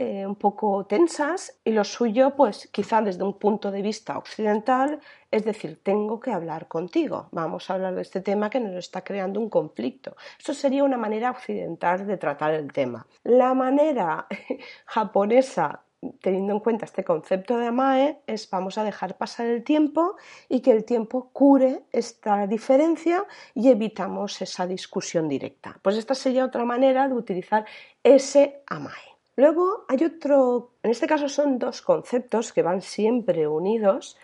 eh, 0.00 0.26
un 0.26 0.34
poco 0.34 0.86
tensas 0.86 1.60
y 1.62 1.72
lo 1.72 1.84
suyo, 1.84 2.34
pues 2.34 2.70
quizá 2.72 3.02
desde 3.02 3.22
un 3.22 3.38
punto 3.38 3.70
de 3.70 3.82
vista 3.82 4.16
occidental, 4.16 4.98
es 5.30 5.44
decir, 5.44 5.78
tengo 5.82 6.18
que 6.18 6.32
hablar 6.32 6.68
contigo, 6.68 7.28
vamos 7.32 7.68
a 7.68 7.74
hablar 7.74 7.94
de 7.94 8.00
este 8.00 8.22
tema 8.22 8.48
que 8.48 8.60
nos 8.60 8.74
está 8.76 9.04
creando 9.04 9.38
un 9.38 9.50
conflicto. 9.50 10.16
Eso 10.38 10.54
sería 10.54 10.84
una 10.84 10.96
manera 10.96 11.30
occidental 11.30 12.06
de 12.06 12.16
tratar 12.16 12.54
el 12.54 12.72
tema. 12.72 13.06
La 13.24 13.52
manera 13.52 14.26
japonesa 14.86 15.82
teniendo 16.22 16.54
en 16.54 16.60
cuenta 16.60 16.86
este 16.86 17.04
concepto 17.04 17.58
de 17.58 17.66
Amae, 17.66 18.22
es 18.26 18.48
vamos 18.48 18.78
a 18.78 18.84
dejar 18.84 19.18
pasar 19.18 19.44
el 19.44 19.62
tiempo 19.62 20.16
y 20.48 20.60
que 20.62 20.70
el 20.70 20.86
tiempo 20.86 21.28
cure 21.30 21.82
esta 21.92 22.46
diferencia 22.46 23.26
y 23.54 23.68
evitamos 23.68 24.40
esa 24.40 24.66
discusión 24.66 25.28
directa. 25.28 25.78
Pues 25.82 25.98
esta 25.98 26.14
sería 26.14 26.46
otra 26.46 26.64
manera 26.64 27.06
de 27.06 27.12
utilizar 27.12 27.66
ese 28.02 28.62
Amae. 28.66 29.10
Luego 29.40 29.84
hay 29.88 30.04
otro, 30.04 30.70
en 30.82 30.90
este 30.90 31.06
caso 31.06 31.28
son 31.28 31.58
dos 31.58 31.82
conceptos 31.82 32.52
que 32.52 32.62
van 32.62 32.82
siempre 32.82 33.48
unidos, 33.48 34.16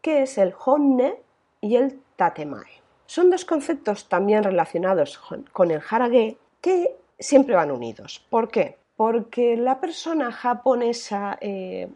que 0.00 0.22
es 0.22 0.38
el 0.38 0.54
honne 0.64 1.16
y 1.60 1.76
el 1.76 2.00
tatemae. 2.16 2.80
Son 3.06 3.30
dos 3.30 3.44
conceptos 3.44 4.08
también 4.08 4.44
relacionados 4.44 5.18
con 5.52 5.70
el 5.70 5.80
harage 5.88 6.36
que 6.60 6.96
siempre 7.18 7.56
van 7.56 7.70
unidos. 7.70 8.24
¿Por 8.30 8.48
qué? 8.48 8.80
porque 9.00 9.56
la 9.56 9.80
persona 9.80 10.30
japonesa 10.30 11.38
eh, 11.40 11.88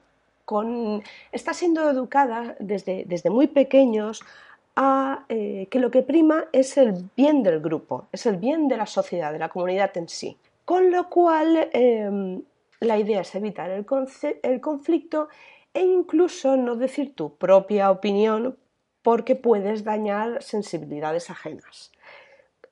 está 1.33 1.53
siendo 1.53 1.91
educada 1.91 2.57
desde, 2.59 3.29
muy 3.29 3.47
pequeños 3.47 4.23
a 4.75 5.27
eh, 5.29 5.69
que 5.71 5.81
lo 5.81 5.91
que 5.91 6.01
prima 6.01 6.47
es 6.51 6.79
el 6.79 6.95
bien 7.15 7.43
del 7.43 7.61
grupo, 7.61 8.07
es 8.11 8.25
el 8.25 8.39
bien 8.39 8.69
de 8.69 8.79
la 8.79 8.87
sociedad, 8.87 9.35
de 9.35 9.39
la 9.39 9.51
comunidad 9.51 9.95
en 9.99 10.09
sí. 10.09 10.39
Con 10.65 10.91
lo 10.91 11.11
cual, 11.11 11.69
em, 11.75 12.41
la 12.81 12.99
idea 12.99 13.21
es 13.21 13.35
evitar 13.35 13.71
el, 13.71 13.87
el 14.43 14.61
conflicto 14.61 15.29
e 15.73 15.83
incluso 15.83 16.57
no 16.57 16.77
decir 16.77 17.15
tu 17.15 17.37
propia 17.37 17.91
opinión 17.91 18.57
porque 19.03 19.37
puedes 19.37 19.85
dañar 19.85 20.43
sensibilidades 20.43 21.31
ajenas. 21.31 21.93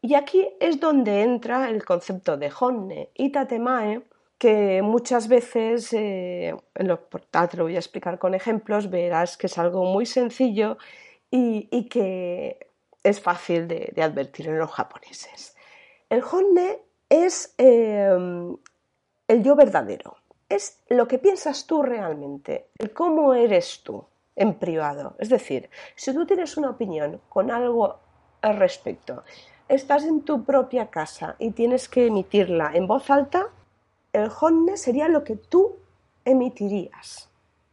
Y 0.00 0.14
aquí 0.14 0.48
es 0.58 0.80
donde 0.80 1.22
entra 1.22 1.68
el 1.68 1.84
concepto 1.84 2.36
de 2.36 2.50
honne 2.58 3.10
y 3.14 3.30
tatemae, 3.30 4.02
que 4.38 4.82
muchas 4.82 5.28
veces, 5.28 5.92
eh, 5.92 6.56
en 6.74 6.88
lo, 6.88 6.98
te 6.98 7.56
lo 7.56 7.62
voy 7.62 7.76
a 7.76 7.78
explicar 7.78 8.18
con 8.18 8.34
ejemplos, 8.34 8.90
verás 8.90 9.36
que 9.36 9.46
es 9.46 9.56
algo 9.58 9.84
muy 9.84 10.04
sencillo 10.04 10.78
y, 11.30 11.88
que 11.88 12.66
es 13.04 13.20
fácil 13.20 13.68
de, 13.68 14.02
advertir 14.02 14.48
en 14.48 14.58
los 14.58 14.72
japoneses. 14.72 15.54
El 16.10 16.24
honne 16.24 16.80
es 17.08 17.54
em, 17.58 18.56
el 19.32 19.42
yo 19.42 19.56
verdadero, 19.56 20.16
es 20.46 20.82
lo 20.90 21.08
que 21.08 21.18
piensas 21.18 21.66
tú 21.66 21.82
realmente, 21.82 22.68
el 22.78 22.92
cómo 22.92 23.32
eres 23.32 23.80
tú 23.82 24.04
en 24.36 24.54
privado. 24.54 25.14
Es 25.18 25.30
decir, 25.30 25.70
si 25.96 26.12
tú 26.12 26.26
tienes 26.26 26.58
una 26.58 26.68
opinión 26.68 27.18
con 27.30 27.50
algo 27.50 27.96
al 28.42 28.56
respecto, 28.58 29.24
estás 29.68 30.04
en 30.04 30.20
tu 30.20 30.44
propia 30.44 30.90
casa 30.90 31.36
y 31.38 31.52
tienes 31.52 31.88
que 31.88 32.08
emitirla 32.08 32.72
en 32.74 32.86
voz 32.86 33.08
alta, 33.08 33.46
el 34.12 34.30
honne 34.38 34.76
sería 34.76 35.08
lo 35.08 35.24
que 35.24 35.36
tú 35.36 35.76
emitirías, 36.26 37.30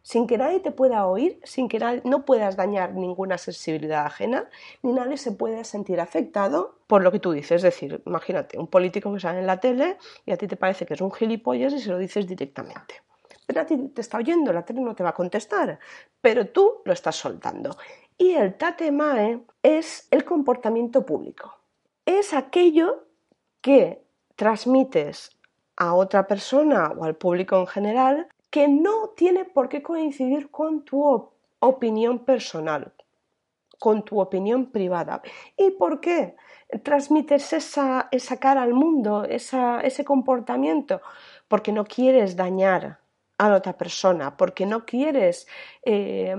sin 0.09 0.25
que 0.25 0.39
nadie 0.39 0.59
te 0.59 0.71
pueda 0.71 1.05
oír, 1.05 1.39
sin 1.43 1.69
que 1.69 1.77
no 2.03 2.25
puedas 2.25 2.55
dañar 2.55 2.95
ninguna 2.95 3.37
sensibilidad 3.37 4.07
ajena, 4.07 4.49
ni 4.81 4.91
nadie 4.91 5.17
se 5.17 5.31
pueda 5.31 5.63
sentir 5.63 6.01
afectado 6.01 6.79
por 6.87 7.03
lo 7.03 7.11
que 7.11 7.19
tú 7.19 7.31
dices. 7.31 7.57
Es 7.57 7.61
decir, 7.61 8.01
imagínate, 8.07 8.57
un 8.57 8.65
político 8.65 9.13
que 9.13 9.19
sale 9.19 9.37
en 9.37 9.45
la 9.45 9.59
tele 9.59 9.99
y 10.25 10.31
a 10.31 10.37
ti 10.37 10.47
te 10.47 10.55
parece 10.55 10.87
que 10.87 10.95
es 10.95 11.01
un 11.01 11.11
gilipollas 11.11 11.73
y 11.73 11.79
se 11.79 11.91
lo 11.91 11.99
dices 11.99 12.25
directamente. 12.25 12.95
Pero 13.45 13.61
a 13.61 13.65
ti 13.67 13.77
te 13.89 14.01
está 14.01 14.17
oyendo, 14.17 14.51
la 14.51 14.65
tele 14.65 14.81
no 14.81 14.95
te 14.95 15.03
va 15.03 15.09
a 15.09 15.13
contestar, 15.13 15.77
pero 16.19 16.47
tú 16.47 16.81
lo 16.85 16.93
estás 16.93 17.15
soltando. 17.15 17.77
Y 18.17 18.31
el 18.31 18.55
tatemae 18.55 19.41
es 19.61 20.07
el 20.09 20.25
comportamiento 20.25 21.05
público. 21.05 21.53
Es 22.03 22.33
aquello 22.33 23.05
que 23.61 24.01
transmites 24.35 25.37
a 25.75 25.93
otra 25.93 26.25
persona 26.25 26.93
o 26.97 27.03
al 27.03 27.15
público 27.15 27.59
en 27.59 27.67
general 27.67 28.27
que 28.49 28.67
no 28.67 29.09
tiene 29.09 29.45
por 29.45 29.69
qué 29.69 29.81
coincidir 29.81 30.49
con 30.49 30.83
tu 30.83 31.29
opinión 31.59 32.25
personal, 32.25 32.93
con 33.77 34.03
tu 34.03 34.19
opinión 34.19 34.71
privada. 34.71 35.21
¿Y 35.57 35.71
por 35.71 35.99
qué 35.99 36.35
transmites 36.83 37.53
esa, 37.53 38.07
esa 38.11 38.37
cara 38.37 38.63
al 38.63 38.73
mundo, 38.73 39.23
ese 39.23 40.05
comportamiento? 40.05 41.01
Porque 41.47 41.71
no 41.71 41.85
quieres 41.85 42.35
dañar 42.35 42.99
a 43.37 43.49
la 43.49 43.55
otra 43.55 43.77
persona, 43.77 44.35
porque 44.35 44.65
no 44.65 44.85
quieres 44.85 45.47
eh, 45.83 46.35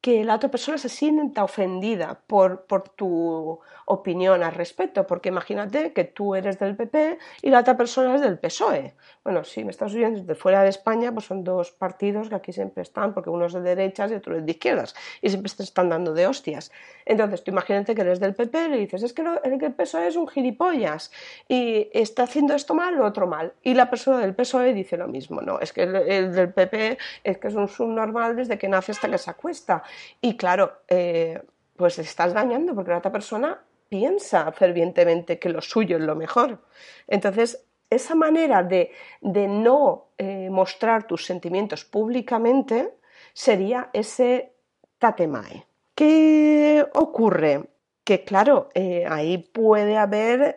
que 0.00 0.24
la 0.24 0.36
otra 0.36 0.50
persona 0.50 0.78
se 0.78 0.88
sienta 0.88 1.42
ofendida 1.42 2.20
por, 2.26 2.66
por, 2.66 2.88
tu 2.88 3.58
opinión 3.86 4.42
al 4.42 4.52
respecto, 4.52 5.06
porque 5.06 5.28
imagínate 5.28 5.92
que 5.92 6.04
tú 6.04 6.34
eres 6.34 6.58
del 6.58 6.76
PP 6.76 7.18
y 7.42 7.50
la 7.50 7.60
otra 7.60 7.76
persona 7.76 8.14
es 8.14 8.20
del 8.20 8.38
PSOE. 8.38 8.94
Bueno, 9.24 9.44
si 9.44 9.64
me 9.64 9.70
estás 9.70 9.92
oyendo 9.94 10.20
desde 10.20 10.34
fuera 10.34 10.62
de 10.62 10.68
España, 10.68 11.12
pues 11.12 11.26
son 11.26 11.42
dos 11.44 11.72
partidos 11.72 12.28
que 12.28 12.34
aquí 12.34 12.52
siempre 12.52 12.82
están, 12.82 13.14
porque 13.14 13.30
uno 13.30 13.46
es 13.46 13.52
de 13.52 13.60
derechas 13.60 14.10
y 14.10 14.14
otro 14.14 14.36
es 14.36 14.44
de 14.44 14.52
izquierdas, 14.52 14.94
y 15.22 15.30
siempre 15.30 15.50
se 15.50 15.62
están 15.62 15.88
dando 15.88 16.14
de 16.14 16.26
hostias. 16.26 16.70
Entonces, 17.04 17.42
tú 17.42 17.50
imagínate 17.50 17.94
que 17.94 18.02
eres 18.02 18.20
del 18.20 18.34
PP 18.34 18.64
y 18.64 18.68
le 18.68 18.76
dices, 18.78 19.02
es 19.02 19.12
que 19.12 19.22
el 19.22 19.74
PSOE 19.74 20.08
es 20.08 20.16
un 20.16 20.28
gilipollas 20.28 21.10
y 21.48 21.88
está 21.92 22.24
haciendo 22.24 22.54
esto 22.54 22.74
mal 22.74 23.00
o 23.00 23.06
otro 23.06 23.26
mal. 23.26 23.52
Y 23.62 23.74
la 23.74 23.90
persona 23.90 24.18
del 24.18 24.34
PSOE 24.34 24.72
dice 24.72 24.96
lo 24.96 25.08
mismo, 25.08 25.40
no, 25.40 25.60
es 25.60 25.72
que 25.72 25.82
el, 25.82 26.32
del 26.32 26.52
PP 26.52 26.98
es 27.24 27.38
que 27.38 27.48
es 27.48 27.54
un 27.54 27.68
subnormal 27.68 28.36
desde 28.36 28.58
que 28.58 28.68
nace 28.68 28.92
hasta 28.92 29.08
que 29.08 29.18
se 29.18 29.30
acuesta. 29.30 29.82
Y 30.20 30.36
claro, 30.36 30.80
eh, 30.88 31.40
pues 31.76 31.98
estás 31.98 32.32
dañando 32.32 32.74
porque 32.74 32.90
la 32.90 32.98
otra 32.98 33.12
persona 33.12 33.62
piensa 33.88 34.50
fervientemente 34.52 35.38
que 35.38 35.48
lo 35.48 35.60
suyo 35.60 35.96
es 35.96 36.02
lo 36.02 36.16
mejor. 36.16 36.60
Entonces, 37.06 37.64
esa 37.88 38.14
manera 38.14 38.62
de, 38.62 38.90
no 39.22 40.08
eh, 40.18 40.50
mostrar 40.50 41.06
tus 41.06 41.24
sentimientos 41.24 41.84
públicamente 41.84 42.94
sería 43.32 43.90
ese 43.92 44.52
tatemae. 44.98 45.66
¿Qué 45.94 46.84
ocurre? 46.94 47.70
Que 48.02 48.24
claro, 48.24 48.68
eh, 48.74 49.04
ahí 49.08 49.38
puede 49.38 49.96
haber 49.96 50.56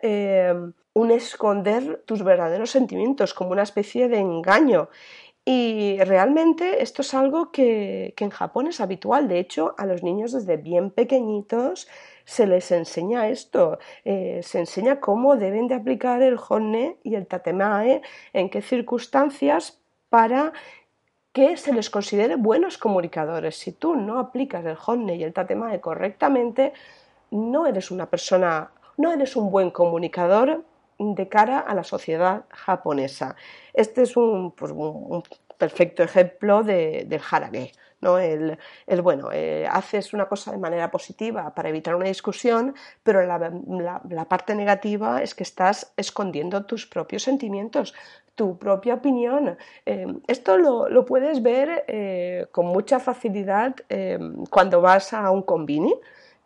un 0.92 1.10
esconder 1.10 2.02
tus 2.04 2.22
verdaderos 2.22 2.70
sentimientos 2.70 3.34
como 3.34 3.52
una 3.52 3.62
especie 3.62 4.08
de 4.08 4.18
engaño 4.18 4.88
y 5.44 5.98
realmente 6.04 6.82
esto 6.82 7.02
es 7.02 7.14
algo 7.14 7.50
que, 7.50 8.14
en 8.16 8.30
Japón 8.30 8.66
es 8.66 8.80
habitual. 8.80 9.26
De 9.28 9.38
hecho, 9.38 9.74
a 9.78 9.86
los 9.86 10.02
niños 10.02 10.32
desde 10.32 10.56
bien 10.56 10.90
pequeñitos 10.90 11.88
se 12.24 12.46
les 12.46 12.70
enseña 12.70 13.28
esto. 13.28 13.78
Eh, 14.04 14.40
se 14.42 14.60
enseña 14.60 15.00
cómo 15.00 15.36
deben 15.36 15.66
de 15.66 15.74
aplicar 15.74 16.22
el 16.22 16.38
honne 16.48 16.98
y 17.02 17.14
el 17.14 17.26
tatemae, 17.26 18.02
en 18.32 18.50
qué 18.50 18.60
circunstancias 18.60 19.80
para 20.10 20.52
que 21.32 21.56
se 21.56 21.72
les 21.72 21.88
considere 21.90 22.36
buenos 22.36 22.76
comunicadores. 22.76 23.56
Si 23.56 23.72
tú 23.72 23.94
no 23.94 24.18
aplicas 24.18 24.64
el 24.66 24.76
honne 24.84 25.16
y 25.16 25.24
el 25.24 25.32
tatemae 25.32 25.80
correctamente, 25.80 26.74
no 27.30 27.66
eres 27.66 27.90
una 27.90 28.06
persona, 28.06 28.72
no 28.98 29.12
eres 29.12 29.36
un 29.36 29.50
buen 29.50 29.70
comunicador 29.70 30.64
de 31.00 31.28
cara 31.28 31.58
a 31.60 31.74
la 31.74 31.84
sociedad 31.84 32.44
japonesa. 32.50 33.34
Este 33.72 34.02
es 34.02 34.16
un, 34.16 34.52
pues, 34.52 34.72
perfecto 35.56 36.02
ejemplo 36.02 36.62
de, 36.62 37.04
del 37.06 37.20
harage. 37.30 37.72
¿no? 38.00 38.18
El, 38.18 38.58
bueno, 39.02 39.30
eh, 39.32 39.66
haces 39.70 40.12
una 40.12 40.26
cosa 40.26 40.52
de 40.52 40.58
manera 40.58 40.90
positiva 40.90 41.54
para 41.54 41.68
evitar 41.68 41.94
una 41.94 42.06
discusión, 42.06 42.74
pero 43.02 43.24
la, 43.26 44.24
parte 44.28 44.54
negativa 44.54 45.22
es 45.22 45.34
que 45.34 45.42
estás 45.42 45.92
escondiendo 45.96 46.64
tus 46.64 46.86
propios 46.86 47.22
sentimientos, 47.22 47.94
tu 48.34 48.58
propia 48.58 48.94
opinión. 48.94 49.58
Eh, 49.84 50.06
esto 50.28 50.56
lo, 50.56 51.04
puedes 51.04 51.42
ver 51.42 51.84
eh, 51.88 52.46
con 52.52 52.66
mucha 52.66 53.00
facilidad 53.00 53.74
cuando 54.50 54.80
vas 54.80 55.12
a 55.12 55.30
un 55.30 55.42
convini 55.42 55.94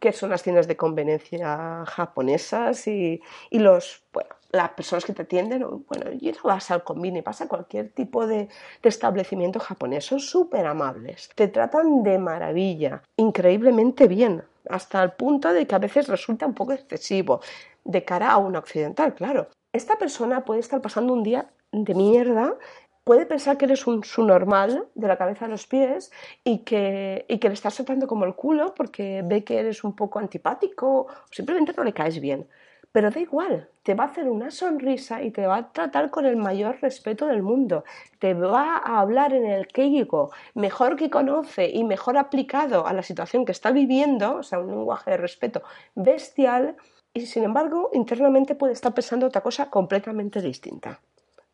que 0.00 0.12
son 0.12 0.28
las 0.28 0.42
tiendas 0.42 0.68
de 0.68 0.76
conveniencia 0.76 1.84
japonesas 1.86 2.86
y, 2.88 3.22
y 3.48 3.58
los, 3.58 4.02
bueno, 4.12 4.34
las 4.54 4.70
personas 4.70 5.04
que 5.04 5.12
te 5.12 5.22
atienden, 5.22 5.62
bueno, 5.62 6.10
y 6.18 6.30
no 6.30 6.38
vas 6.44 6.70
al 6.70 6.84
convini, 6.84 7.20
vas 7.20 7.40
a 7.40 7.48
cualquier 7.48 7.90
tipo 7.90 8.26
de, 8.26 8.48
establecimiento 8.82 9.58
japonés, 9.58 10.06
son 10.06 10.20
súper 10.20 10.66
amables, 10.66 11.30
te 11.34 11.48
tratan 11.48 12.02
de 12.02 12.18
maravilla, 12.18 13.02
increíblemente 13.16 14.06
bien, 14.06 14.44
hasta 14.70 15.02
el 15.02 15.12
punto 15.12 15.52
de 15.52 15.66
que 15.66 15.74
a 15.74 15.78
veces 15.78 16.08
resulta 16.08 16.46
un 16.46 16.54
poco 16.54 16.72
excesivo 16.72 17.40
de 17.84 18.04
cara 18.04 18.30
a 18.30 18.38
un 18.38 18.56
occidental, 18.56 19.14
claro. 19.14 19.48
Esta 19.72 19.96
persona 19.96 20.44
puede 20.44 20.60
estar 20.60 20.80
pasando 20.80 21.12
un 21.12 21.24
día 21.24 21.50
de 21.72 21.94
mierda 21.94 22.56
puede 23.04 23.26
pensar 23.26 23.58
que 23.58 23.66
eres 23.66 23.86
un 23.86 24.02
normal 24.16 24.88
de 24.94 25.08
la 25.08 25.18
cabeza 25.18 25.44
a 25.44 25.48
los 25.48 25.66
pies 25.66 26.10
y 26.42 26.60
que, 26.60 27.26
y 27.28 27.38
que 27.38 27.48
le 27.48 27.54
estás 27.54 27.76
tratando 27.76 28.06
como 28.06 28.24
el 28.24 28.34
culo 28.34 28.74
porque 28.74 29.22
ve 29.22 29.44
que 29.44 29.58
eres 29.58 29.84
un 29.84 29.94
poco 29.94 30.18
antipático 30.18 31.00
o 31.00 31.06
simplemente 31.30 31.74
no 31.76 31.84
le 31.84 31.92
caes 31.92 32.18
bien 32.18 32.48
pero 32.94 33.10
da 33.10 33.18
igual, 33.18 33.68
te 33.82 33.94
va 33.94 34.04
a 34.04 34.06
hacer 34.06 34.28
una 34.28 34.52
sonrisa 34.52 35.20
y 35.20 35.32
te 35.32 35.48
va 35.48 35.56
a 35.56 35.72
tratar 35.72 36.10
con 36.10 36.26
el 36.26 36.36
mayor 36.36 36.78
respeto 36.80 37.26
del 37.26 37.42
mundo, 37.42 37.82
te 38.20 38.34
va 38.34 38.76
a 38.76 39.00
hablar 39.00 39.34
en 39.34 39.46
el 39.46 39.66
queigo 39.66 40.30
mejor 40.54 40.94
que 40.94 41.10
conoce 41.10 41.68
y 41.68 41.82
mejor 41.82 42.16
aplicado 42.16 42.86
a 42.86 42.92
la 42.92 43.02
situación 43.02 43.44
que 43.44 43.50
está 43.50 43.72
viviendo, 43.72 44.36
o 44.36 44.42
sea, 44.44 44.60
un 44.60 44.68
lenguaje 44.68 45.10
de 45.10 45.16
respeto 45.16 45.64
bestial, 45.96 46.76
y 47.12 47.26
sin 47.26 47.42
embargo 47.42 47.90
internamente 47.94 48.54
puede 48.54 48.74
estar 48.74 48.94
pensando 48.94 49.26
otra 49.26 49.40
cosa 49.40 49.70
completamente 49.70 50.40
distinta. 50.40 51.00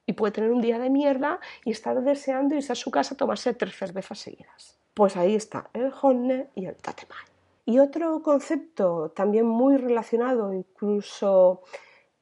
Y 0.04 0.12
puede 0.12 0.32
tener 0.32 0.50
un 0.50 0.61
día 0.61 0.78
de 0.78 0.90
mierda 0.90 1.40
y 1.64 1.70
estar 1.70 1.99
deseando 2.02 2.54
irse 2.54 2.73
a 2.73 2.76
su 2.76 2.90
casa 2.90 3.14
a 3.14 3.16
tomarse 3.16 3.54
tres 3.54 3.76
cervezas 3.76 4.18
seguidas. 4.18 4.78
Pues 4.92 5.16
ahí 5.16 5.37
está 5.37 5.70
el 5.73 5.90
honne 6.02 6.49
y 6.54 6.66
el 6.66 6.76
tatemai. 6.76 7.29
Y 7.70 7.78
otro 7.78 8.20
concepto 8.20 9.12
también 9.14 9.46
muy 9.46 9.76
relacionado, 9.76 10.52
incluso 10.52 11.62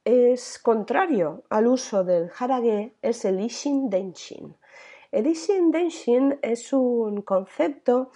es 0.05 0.59
contrario 0.59 1.45
al 1.49 1.69
uso 1.69 2.05
del 2.05 2.31
harage, 2.39 2.93
es 3.01 3.25
el 3.25 3.41
ishin 3.41 3.89
denshin. 3.89 4.55
El 5.11 5.27
ishin 5.27 5.71
denshin 5.71 6.39
es 6.43 6.75
un 6.75 7.23
concepto 7.23 8.11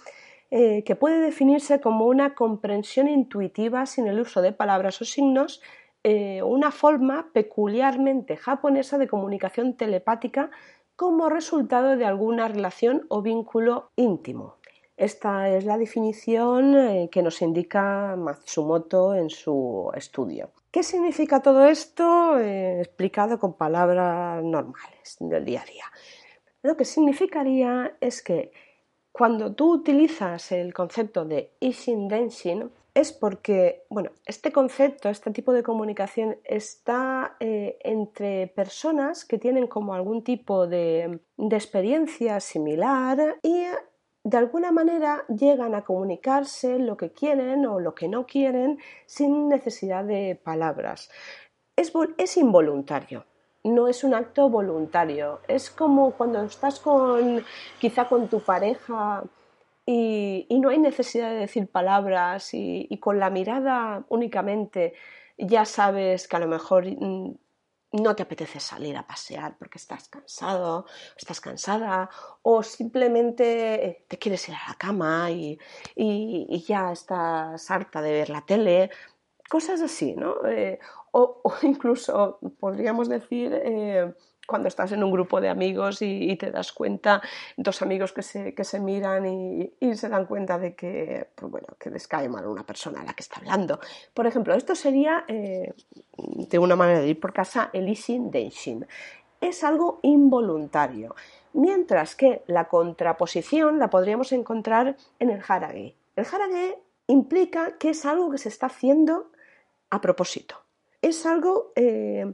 eh, 0.51 0.83
que 0.83 0.95
puede 0.95 1.21
definirse 1.21 1.81
como 1.81 2.05
una 2.05 2.35
comprensión 2.35 3.07
intuitiva 3.07 3.87
sin 3.87 4.05
el 4.05 4.19
uso 4.19 4.43
de 4.43 4.51
palabras 4.51 5.01
o 5.01 5.05
signos, 5.05 5.59
eh, 6.03 6.43
una 6.43 6.69
forma 6.69 7.31
peculiarmente 7.33 8.37
japonesa 8.37 8.99
de 8.99 9.07
comunicación 9.07 9.75
telepática 9.75 10.51
como 10.95 11.29
resultado 11.29 11.97
de 11.97 12.05
alguna 12.05 12.47
relación 12.47 13.07
o 13.09 13.23
vínculo 13.23 13.89
íntimo. 13.95 14.57
Esta 14.95 15.49
es 15.49 15.65
la 15.65 15.77
definición 15.77 16.75
eh, 16.75 17.09
que 17.11 17.23
nos 17.23 17.41
indica 17.41 18.15
Matsumoto 18.15 19.15
en 19.15 19.29
su 19.29 19.91
estudio. 19.95 20.51
¿Qué 20.71 20.83
significa 20.83 21.41
todo 21.41 21.65
esto? 21.65 22.37
Eh, 22.39 22.79
explicado 22.81 23.39
con 23.39 23.53
palabras 23.53 24.43
normales 24.43 25.17
del 25.19 25.45
día 25.45 25.61
a 25.61 25.65
día. 25.65 25.85
Lo 26.61 26.77
que 26.77 26.85
significaría 26.85 27.97
es 28.01 28.21
que 28.21 28.51
cuando 29.11 29.53
tú 29.53 29.73
utilizas 29.73 30.51
el 30.51 30.73
concepto 30.73 31.25
de 31.25 31.51
Ishin 31.59 32.07
Denshin 32.07 32.71
es 32.93 33.11
porque, 33.11 33.85
bueno, 33.89 34.11
este 34.25 34.51
concepto, 34.51 35.09
este 35.09 35.31
tipo 35.31 35.53
de 35.53 35.63
comunicación 35.63 36.37
está 36.43 37.35
eh, 37.39 37.77
entre 37.83 38.47
personas 38.47 39.25
que 39.25 39.39
tienen 39.39 39.67
como 39.67 39.95
algún 39.95 40.23
tipo 40.23 40.67
de, 40.67 41.19
de 41.37 41.55
experiencia 41.55 42.39
similar 42.39 43.37
y 43.41 43.65
de 44.23 44.37
alguna 44.37 44.71
manera 44.71 45.25
llegan 45.27 45.75
a 45.75 45.83
comunicarse 45.83 46.79
lo 46.79 46.95
que 46.95 47.11
quieren 47.11 47.65
o 47.65 47.79
lo 47.79 47.93
que 47.93 48.07
no 48.07 48.25
quieren 48.25 48.79
sin 49.05 49.49
necesidad 49.49 50.05
de 50.05 50.39
palabras. 50.41 51.09
Es, 51.75 51.91
es 52.17 52.37
involuntario, 52.37 53.25
no 53.63 53.87
es 53.87 54.03
un 54.03 54.13
acto 54.13 54.49
voluntario. 54.49 55.41
Es 55.47 55.69
como 55.69 56.11
cuando 56.11 56.41
estás 56.43 56.79
con 56.79 57.43
quizá 57.79 58.07
con 58.07 58.29
tu 58.29 58.39
pareja 58.39 59.23
y, 59.85 60.47
no 60.49 60.69
hay 60.69 60.77
necesidad 60.79 61.29
de 61.29 61.39
decir 61.39 61.67
palabras 61.67 62.53
y, 62.53 62.87
y, 62.89 62.97
con 62.99 63.19
la 63.19 63.29
mirada 63.29 64.05
únicamente 64.07 64.93
ya 65.37 65.65
sabes 65.65 66.27
que 66.27 66.37
a 66.37 66.39
lo 66.39 66.47
mejor 66.47 66.85
mm, 66.85 67.35
no 67.93 68.15
te 68.15 68.23
apetece 68.23 68.59
salir 68.59 68.97
a 68.97 69.05
pasear 69.05 69.57
porque 69.57 69.77
estás 69.77 70.09
cansado, 70.09 70.85
estás 71.15 71.39
cansada, 71.39 72.09
o 72.41 72.63
simplemente 72.63 73.85
eh, 73.85 74.05
te 74.07 74.17
quieres 74.17 74.47
ir 74.49 74.55
a 74.55 74.69
la 74.69 74.75
cama 74.75 75.29
y, 75.31 75.59
ya 76.67 76.91
estás 76.91 77.69
harta 77.69 78.01
de 78.01 78.11
ver 78.11 78.29
la 78.29 78.45
tele, 78.45 78.89
cosas 79.49 79.81
así, 79.81 80.15
¿no? 80.15 80.45
Eh, 80.47 80.79
o, 81.11 81.41
incluso 81.61 82.39
podríamos 82.59 83.09
decir 83.09 83.53
eh, 83.53 84.13
cuando 84.47 84.67
estás 84.67 84.91
en 84.91 85.03
un 85.03 85.11
grupo 85.11 85.39
de 85.39 85.49
amigos 85.49 86.01
y, 86.01 86.35
te 86.35 86.51
das 86.51 86.71
cuenta, 86.71 87.21
dos 87.57 87.81
amigos 87.81 88.11
que 88.11 88.21
se, 88.21 88.53
que 88.53 88.63
se 88.63 88.79
miran 88.79 89.25
y, 89.25 89.95
se 89.95 90.09
dan 90.09 90.25
cuenta 90.25 90.57
de 90.57 90.75
que, 90.75 91.27
pues 91.35 91.51
bueno, 91.51 91.67
que 91.79 91.89
les 91.89 92.07
cae 92.07 92.27
mal 92.29 92.45
una 92.47 92.65
persona 92.65 93.01
a 93.01 93.05
la 93.05 93.13
que 93.13 93.23
está 93.23 93.39
hablando. 93.39 93.79
Por 94.13 94.27
ejemplo, 94.27 94.53
esto 94.53 94.75
sería, 94.75 95.25
eh, 95.27 95.73
de 96.17 96.59
una 96.59 96.75
manera 96.75 96.99
de 96.99 97.07
ir 97.07 97.19
por 97.19 97.33
casa, 97.33 97.69
el 97.73 97.87
isin 97.89 98.31
denshin. 98.31 98.85
Es 99.39 99.63
algo 99.63 99.99
involuntario. 100.03 101.15
Mientras 101.53 102.15
que 102.15 102.43
la 102.47 102.67
contraposición 102.67 103.79
la 103.79 103.89
podríamos 103.89 104.31
encontrar 104.31 104.97
en 105.19 105.29
el 105.29 105.41
harage. 105.47 105.95
El 106.15 106.25
harage 106.25 106.79
implica 107.07 107.77
que 107.77 107.91
es 107.91 108.05
algo 108.05 108.31
que 108.31 108.37
se 108.37 108.49
está 108.49 108.67
haciendo 108.67 109.31
a 109.89 110.01
propósito. 110.01 110.55
Es 111.01 111.25
algo 111.25 111.71
eh, 111.75 112.33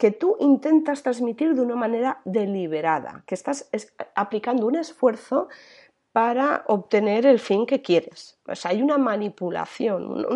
que 0.00 0.10
tú 0.10 0.34
intentas 0.40 1.02
transmitir 1.02 1.54
de 1.54 1.60
una 1.60 1.76
manera 1.76 2.22
deliberada, 2.24 3.22
que 3.26 3.34
estás 3.34 3.68
aplicando 4.14 4.66
un 4.66 4.76
esfuerzo 4.76 5.48
para 6.12 6.64
obtener 6.68 7.26
el 7.26 7.38
fin 7.38 7.66
que 7.66 7.82
quieres. 7.82 8.40
O 8.48 8.56
sea, 8.56 8.70
hay 8.70 8.80
una 8.80 8.96
manipulación, 8.96 10.26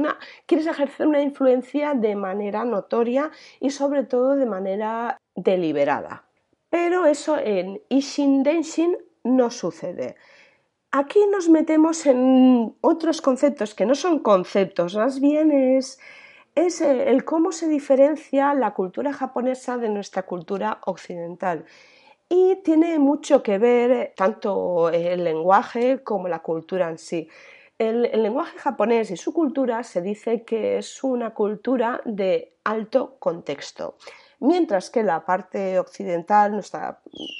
quieres 0.44 0.66
ejercer 0.66 1.06
una 1.06 1.22
influencia 1.22 1.94
de 1.94 2.14
manera 2.14 2.66
notoria 2.66 3.30
y 3.58 3.70
sobre 3.70 4.04
todo 4.04 4.36
de 4.36 4.44
manera 4.44 5.16
deliberada. 5.34 6.24
Pero 6.68 7.06
eso 7.06 7.38
en 7.38 7.80
Ishin 7.88 8.42
Denshin 8.42 8.98
no 9.22 9.50
sucede. 9.50 10.16
Aquí 10.90 11.20
nos 11.32 11.48
metemos 11.48 12.04
en 12.04 12.76
otros 12.82 13.22
conceptos 13.22 13.74
que 13.74 13.86
no 13.86 13.94
son 13.94 14.18
conceptos, 14.18 14.94
más 14.94 15.20
bien 15.20 15.50
es 15.50 15.98
es 16.54 16.80
eh, 16.80 17.10
el 17.10 17.24
cómo 17.24 17.52
se 17.52 17.68
diferencia 17.68 18.54
la 18.54 18.74
cultura 18.74 19.12
japonesa 19.12 19.76
de 19.76 19.88
nuestra 19.88 20.22
cultura 20.22 20.78
occidental. 20.86 21.64
Y 22.28 22.56
tiene 22.64 22.98
mucho 22.98 23.42
que 23.42 23.58
ver 23.58 23.90
eh, 23.90 24.12
tanto 24.16 24.88
el 24.90 25.24
lenguaje 25.24 26.02
como 26.02 26.28
la 26.28 26.40
cultura 26.40 26.88
en 26.88 26.98
sí. 26.98 27.28
El, 27.78 28.02
lenguaje 28.02 28.56
japonés 28.58 29.10
y 29.10 29.16
su 29.16 29.32
cultura 29.32 29.82
se 29.82 30.00
dice 30.00 30.44
que 30.44 30.78
es 30.78 31.02
una 31.02 31.30
cultura 31.30 32.00
de 32.04 32.54
alto 32.62 33.16
contexto, 33.18 33.96
mientras 34.38 34.90
que 34.90 35.02
la 35.02 35.24
parte 35.24 35.78
occidental, 35.80 36.64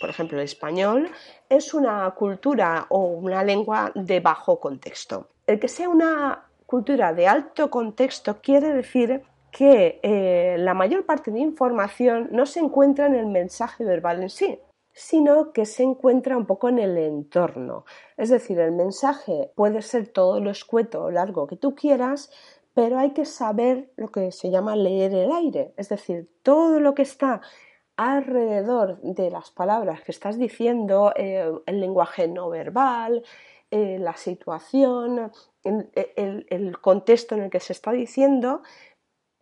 por 0.01 0.11
ejemplo 0.11 0.39
el 0.39 0.45
español, 0.45 1.09
es 1.49 1.73
una 1.73 2.11
cultura 2.11 2.87
o 2.89 3.05
una 3.05 3.45
lengua 3.45 3.93
de 3.95 4.19
bajo 4.19 4.59
contexto. 4.59 5.29
El 5.47 5.61
que 5.61 5.69
sea 5.69 5.89
una 5.89 6.43
cultura 6.75 7.15
de 7.15 7.29
alto 7.29 7.71
contexto 7.71 8.41
quiere 8.43 8.73
decir 8.75 9.23
que 9.53 10.01
eh, 10.03 10.57
la 10.59 10.75
mayor 10.75 11.07
parte 11.07 11.31
de 11.31 11.39
información 11.39 12.31
no 12.33 12.47
se 12.47 12.59
encuentra 12.59 13.07
en 13.07 13.15
el 13.15 13.27
mensaje 13.27 13.85
verbal 13.85 14.25
en 14.25 14.29
sí, 14.29 14.59
sino 14.93 15.53
que 15.53 15.67
se 15.67 15.85
encuentra 15.85 16.37
un 16.37 16.47
poco 16.47 16.69
en 16.69 16.81
el 16.81 16.99
entorno. 16.99 17.85
Es 18.17 18.29
decir, 18.31 18.59
el 18.59 18.73
mensaje 18.73 19.53
puede 19.55 19.83
ser 19.83 20.09
todo 20.09 20.41
lo 20.41 20.51
escueto 20.51 21.05
o 21.05 21.11
largo 21.13 21.47
que 21.47 21.55
tú 21.55 21.77
quieras, 21.77 22.33
pero 22.75 22.99
hay 22.99 23.13
que 23.13 23.25
saber 23.25 23.93
lo 23.95 24.09
que 24.09 24.33
se 24.33 24.51
llama 24.51 24.75
leer 24.75 25.15
el 25.15 25.31
aire, 25.31 25.75
es 25.77 25.91
decir, 25.91 26.29
todo 26.43 26.81
lo 26.81 26.97
que 26.97 27.03
está 27.03 27.41
alrededor 27.97 29.01
de 29.03 29.31
las 29.31 29.53
palabras 29.53 30.03
que 30.03 30.11
estás 30.11 30.41
diciendo, 30.41 31.13
eh, 31.15 31.53
el 31.67 31.81
lenguaje 31.81 32.27
no 32.27 32.51
verbal, 32.51 33.23
eh, 33.77 33.99
la 33.99 34.17
situación, 34.17 35.33
el, 35.65 36.79
contexto 36.81 37.35
en 37.35 37.43
el 37.43 37.51
que 37.51 37.59
se 37.59 37.73
está 37.73 37.91
diciendo 37.91 38.63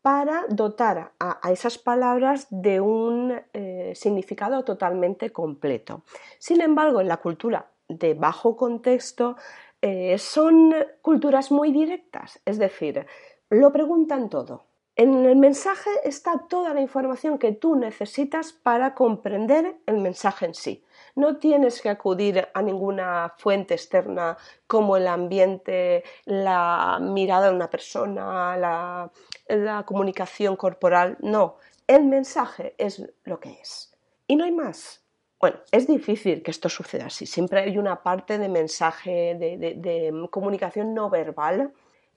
para 0.01 0.47
dotar 0.49 1.13
a, 1.21 1.53
esas 1.53 1.77
palabras 1.77 2.47
de 2.49 2.81
un 2.81 3.39
eh, 3.53 3.93
significado 3.95 4.65
totalmente 4.65 5.33
completo. 5.33 6.05
Sin 6.39 6.63
embargo, 6.63 7.03
en 7.03 7.09
la 7.09 7.19
cultura 7.19 7.73
de 7.89 8.15
bajo 8.15 8.57
contexto 8.57 9.37
eh, 9.83 10.17
son 10.17 10.75
culturas 11.03 11.53
muy 11.53 11.71
directas, 11.71 12.41
es 12.47 12.57
decir, 12.57 13.05
lo 13.51 13.71
preguntan 13.71 14.31
todo. 14.31 14.65
En 14.97 15.27
el 15.27 15.37
mensaje 15.37 15.91
está 16.05 16.47
toda 16.49 16.73
la 16.73 16.81
información 16.81 17.37
que 17.37 17.53
tú 17.53 17.77
necesitas 17.77 18.55
para 18.55 18.95
comprender 18.95 19.77
el 19.85 19.99
mensaje 19.99 20.47
en 20.47 20.55
sí. 20.55 20.83
No 21.15 21.37
tienes 21.37 21.83
que 21.83 21.91
acudir 21.91 22.49
a 22.55 22.63
ninguna 22.63 23.35
fuente 23.37 23.75
externa 23.75 24.37
como 24.67 24.97
el 24.97 25.07
ambiente, 25.07 26.05
la 26.25 26.99
mirada 27.01 27.51
de 27.51 27.55
una 27.55 27.69
persona, 27.69 28.57
la, 28.57 29.85
comunicación 29.85 30.57
corporal. 30.57 31.19
No, 31.21 31.57
el 31.87 32.05
mensaje 32.05 32.75
es 32.79 33.03
lo 33.25 33.41
que 33.41 33.61
es. 33.61 33.93
Y 34.27 34.37
no 34.37 34.45
hay 34.45 34.53
más. 34.53 35.03
Bueno, 35.39 35.59
es 35.71 35.87
difícil 35.87 36.43
que 36.43 36.53
esto 36.53 36.69
suceda 36.69 37.07
así. 37.07 37.27
Siempre 37.27 37.61
hay 37.61 37.77
una 37.77 38.03
parte 38.03 38.39
de 38.39 38.49
mensaje, 38.49 39.35
de, 39.35 40.29
comunicación 40.31 40.95
no 40.95 41.11
verbal, 41.11 41.73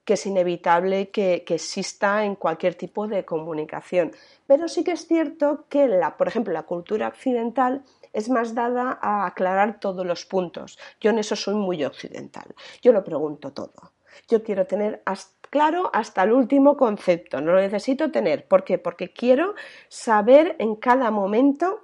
que 0.06 0.14
es 0.14 0.24
inevitable 0.24 1.10
que, 1.10 1.42
que, 1.44 1.56
exista 1.56 2.24
en 2.24 2.36
cualquier 2.36 2.76
tipo 2.76 3.08
de 3.08 3.24
comunicación. 3.24 4.12
Pero 4.46 4.68
sí 4.68 4.84
que 4.84 4.92
es 4.92 5.06
cierto 5.06 5.66
que, 5.68 5.88
la, 5.88 6.16
por 6.16 6.28
ejemplo, 6.28 6.54
la 6.54 6.62
cultura 6.62 7.08
occidental 7.08 7.82
es 8.12 8.30
más 8.30 8.54
dada 8.54 8.98
a 9.02 9.26
aclarar 9.26 9.80
todos 9.80 10.06
los 10.06 10.24
puntos. 10.24 10.78
Yo 11.00 11.10
en 11.10 11.18
eso 11.18 11.34
soy 11.36 11.56
muy 11.56 11.84
occidental. 11.84 12.54
Yo 12.80 12.92
lo 12.92 13.04
pregunto 13.04 13.52
todo. 13.52 13.92
Yo 14.28 14.42
quiero 14.42 14.64
tener 14.64 15.02
claro 15.50 15.90
hasta 15.92 16.22
el 16.22 16.32
último 16.32 16.76
concepto, 16.76 17.40
no 17.40 17.52
lo 17.52 17.60
necesito 17.60 18.10
tener. 18.10 18.46
¿Por 18.46 18.64
qué? 18.64 18.78
Porque 18.78 19.12
quiero 19.12 19.54
saber 19.88 20.56
en 20.58 20.76
cada 20.76 21.10
momento 21.10 21.80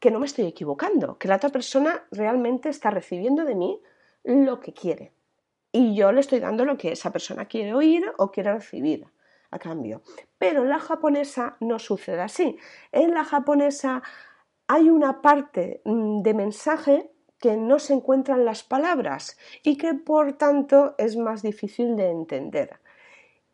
que 0.00 0.10
no 0.10 0.18
me 0.18 0.26
estoy 0.26 0.46
equivocando, 0.46 1.16
que 1.16 1.28
la 1.28 1.36
otra 1.36 1.50
persona 1.50 2.04
realmente 2.10 2.68
está 2.68 2.90
recibiendo 2.90 3.44
de 3.44 3.54
mí 3.54 3.80
lo 4.24 4.60
que 4.60 4.72
quiere. 4.72 5.12
Y 5.72 5.94
yo 5.94 6.12
le 6.12 6.20
estoy 6.20 6.38
dando 6.38 6.64
lo 6.66 6.76
que 6.76 6.92
esa 6.92 7.10
persona 7.10 7.46
quiere 7.46 7.74
oír 7.74 8.04
o 8.18 8.30
quiere 8.30 8.52
recibir 8.52 9.06
a 9.50 9.58
cambio. 9.58 10.02
Pero 10.38 10.62
en 10.62 10.68
la 10.68 10.78
japonesa 10.78 11.56
no 11.60 11.78
sucede 11.78 12.20
así. 12.20 12.58
En 12.92 13.14
la 13.14 13.24
japonesa 13.24 14.02
hay 14.66 14.90
una 14.90 15.22
parte 15.22 15.80
mm, 15.84 16.22
de 16.22 16.34
mensaje 16.34 17.10
que 17.38 17.56
no 17.56 17.78
se 17.78 17.94
encuentran 17.94 18.44
las 18.44 18.62
palabras 18.62 19.36
y 19.62 19.76
que 19.76 19.94
por 19.94 20.34
tanto 20.34 20.94
es 20.98 21.16
más 21.16 21.42
difícil 21.42 21.96
de 21.96 22.10
entender. 22.10 22.80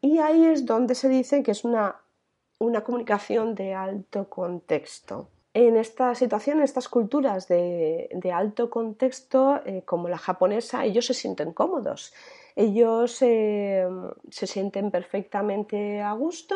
Y 0.01 0.19
ahí 0.19 0.45
es 0.45 0.67
donde 0.67 0.95
se 0.95 1.09
dice 1.09 1.43
que 1.43 1.53
es 1.53 1.65
una, 1.65 1.97
una 2.59 2.85
comunicación 2.85 3.55
de 3.55 3.75
alto 3.75 4.29
contexto. 4.29 5.31
En 5.59 5.77
esta 5.77 6.15
situación, 6.15 6.59
en 6.59 6.65
estas 6.65 6.89
culturas 6.89 7.49
de, 7.49 8.33
alto 8.33 8.71
contexto, 8.71 9.61
eh, 9.65 9.83
como 9.85 10.09
la 10.09 10.19
japonesa, 10.19 10.85
ellos 10.85 11.07
se 11.07 11.15
sienten 11.15 11.53
cómodos. 11.53 12.15
Ellos 12.55 13.21
eh, 13.23 13.85
se 14.31 14.47
sienten 14.47 14.93
perfectamente 14.93 16.01
a 16.01 16.13
gusto 16.13 16.55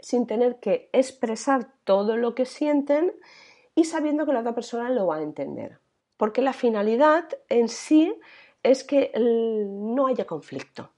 sin 0.00 0.26
tener 0.26 0.60
que 0.60 0.88
expresar 0.92 1.68
todo 1.84 2.16
lo 2.16 2.34
que 2.34 2.46
sienten 2.46 3.12
y 3.74 3.84
sabiendo 3.84 4.24
que 4.24 4.32
la 4.32 4.40
otra 4.40 4.54
persona 4.54 4.88
lo 4.88 5.08
va 5.08 5.16
a 5.16 5.22
entender 5.22 5.80
porque 6.18 6.42
la 6.42 6.52
finalidad 6.52 7.24
en 7.48 7.68
sí 7.68 8.14
es 8.62 8.84
que 8.84 9.12
no 9.16 10.08
haya 10.08 10.26
conflicto. 10.26 10.90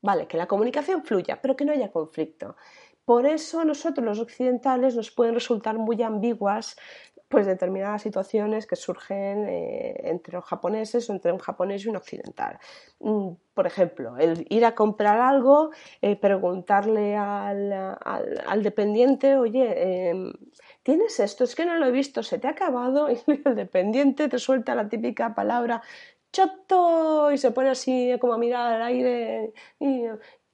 Vale, 0.00 0.26
que 0.26 0.36
la 0.36 0.48
comunicación 0.48 1.04
fluya, 1.04 1.40
pero 1.40 1.54
que 1.54 1.64
no 1.64 1.72
haya 1.72 1.92
conflicto. 1.92 2.56
Por 3.04 3.26
eso 3.26 3.60
a 3.60 3.64
nosotros 3.64 4.04
los 4.04 4.20
occidentales 4.20 4.94
nos 4.94 5.10
pueden 5.10 5.34
resultar 5.34 5.78
muy 5.78 6.02
ambiguas 6.02 6.76
pues 7.32 7.46
determinadas 7.46 8.02
situaciones 8.02 8.66
que 8.66 8.76
surgen 8.76 9.48
eh, 9.48 9.94
entre 10.04 10.34
los 10.34 10.44
japoneses 10.44 11.08
o 11.08 11.14
entre 11.14 11.32
un 11.32 11.38
japonés 11.38 11.82
y 11.82 11.88
un 11.88 11.96
occidental. 11.96 12.58
Mm, 13.00 13.30
por 13.54 13.66
ejemplo, 13.66 14.18
el 14.18 14.46
ir 14.50 14.66
a 14.66 14.74
comprar 14.74 15.18
algo, 15.18 15.70
eh, 16.02 16.14
preguntarle 16.14 17.16
al, 17.16 18.62
dependiente, 18.62 19.36
oye, 19.36 20.10
em, 20.10 20.30
¿tienes 20.82 21.18
esto? 21.20 21.44
Es 21.44 21.54
que 21.54 21.64
no 21.64 21.76
lo 21.78 21.86
he 21.86 21.90
visto, 21.90 22.22
se 22.22 22.38
te 22.38 22.48
ha 22.48 22.50
acabado 22.50 23.08
y 23.10 23.18
el 23.46 23.54
dependiente 23.56 24.28
te 24.28 24.38
suelta 24.38 24.74
la 24.74 24.90
típica 24.90 25.34
palabra 25.34 25.82
choto 26.32 27.30
y 27.30 27.38
se 27.38 27.50
pone 27.50 27.70
así 27.70 28.16
como 28.20 28.34
a 28.34 28.38
mirar 28.38 28.74
al 28.74 28.82
aire 28.82 29.52
y, 29.78 30.04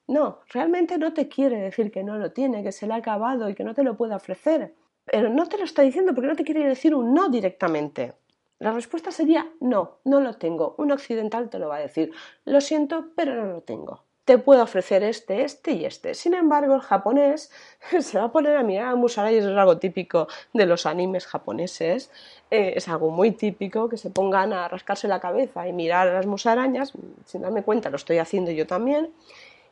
no, 0.08 0.40
realmente 0.48 0.96
no 0.96 1.12
te 1.12 1.28
quiere 1.28 1.58
decir 1.58 1.92
que 1.92 2.02
no 2.02 2.16
lo 2.16 2.32
tiene, 2.32 2.62
que 2.62 2.72
se 2.72 2.86
le 2.86 2.94
ha 2.94 2.96
acabado 2.96 3.50
y 3.50 3.54
que 3.54 3.62
no 3.62 3.74
te 3.74 3.82
lo 3.82 3.94
puede 3.94 4.14
ofrecer. 4.14 4.74
Pero 5.04 5.28
no 5.28 5.46
te 5.46 5.58
lo 5.58 5.64
está 5.64 5.82
diciendo 5.82 6.14
porque 6.14 6.28
no 6.28 6.36
te 6.36 6.44
quiere 6.44 6.66
decir 6.66 6.94
un 6.94 7.12
no 7.12 7.28
directamente. 7.28 8.14
La 8.58 8.72
respuesta 8.72 9.12
sería 9.12 9.46
no, 9.60 9.98
no 10.04 10.20
lo 10.20 10.34
tengo. 10.34 10.74
Un 10.78 10.92
occidental 10.92 11.50
te 11.50 11.58
lo 11.58 11.68
va 11.68 11.76
a 11.76 11.80
decir. 11.80 12.10
Lo 12.46 12.62
siento, 12.62 13.10
pero 13.16 13.34
no 13.34 13.52
lo 13.52 13.60
tengo. 13.60 14.02
Te 14.24 14.38
puedo 14.38 14.62
ofrecer 14.62 15.02
este, 15.02 15.42
este 15.42 15.72
y 15.72 15.84
este. 15.84 16.14
Sin 16.14 16.32
embargo, 16.32 16.74
el 16.74 16.80
japonés 16.80 17.50
se 18.00 18.18
va 18.18 18.24
a 18.24 18.32
poner 18.32 18.56
a 18.56 18.62
mirar 18.62 18.88
a 18.88 18.96
musarañas, 18.96 19.44
es 19.44 19.56
algo 19.56 19.76
típico 19.76 20.26
de 20.54 20.64
los 20.64 20.86
animes 20.86 21.26
japoneses. 21.26 22.10
Eh, 22.50 22.72
es 22.76 22.88
algo 22.88 23.10
muy 23.10 23.32
típico 23.32 23.90
que 23.90 23.98
se 23.98 24.08
pongan 24.08 24.54
a 24.54 24.68
rascarse 24.68 25.06
la 25.06 25.20
cabeza 25.20 25.68
y 25.68 25.74
mirar 25.74 26.08
a 26.08 26.14
las 26.14 26.26
musarañas. 26.26 26.94
Sin 27.26 27.42
darme 27.42 27.62
cuenta, 27.62 27.90
lo 27.90 27.96
estoy 27.96 28.18
haciendo 28.18 28.50
yo 28.50 28.66
también 28.66 29.12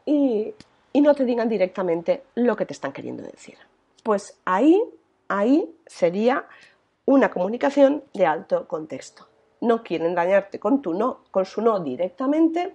y, 0.07 0.55
no 0.95 1.15
te 1.15 1.27
digan 1.27 1.49
directamente 1.49 2.25
lo 2.37 2.57
que 2.57 2.65
te 2.65 2.73
están 2.73 2.93
queriendo 2.93 3.23
decir. 3.23 3.59
Pues 4.03 4.39
ahí, 4.47 4.83
ahí 5.29 5.69
sería 5.87 6.47
una 7.05 7.31
comunicación 7.31 8.03
de 8.15 8.25
alto 8.25 8.67
contexto. 8.67 9.27
No 9.61 9.83
quieren 9.83 10.15
dañarte 10.15 10.59
con 10.59 10.81
tu 10.81 10.95
no, 10.95 11.21
con 11.31 11.45
su 11.45 11.61
no 11.61 11.81
directamente 11.81 12.75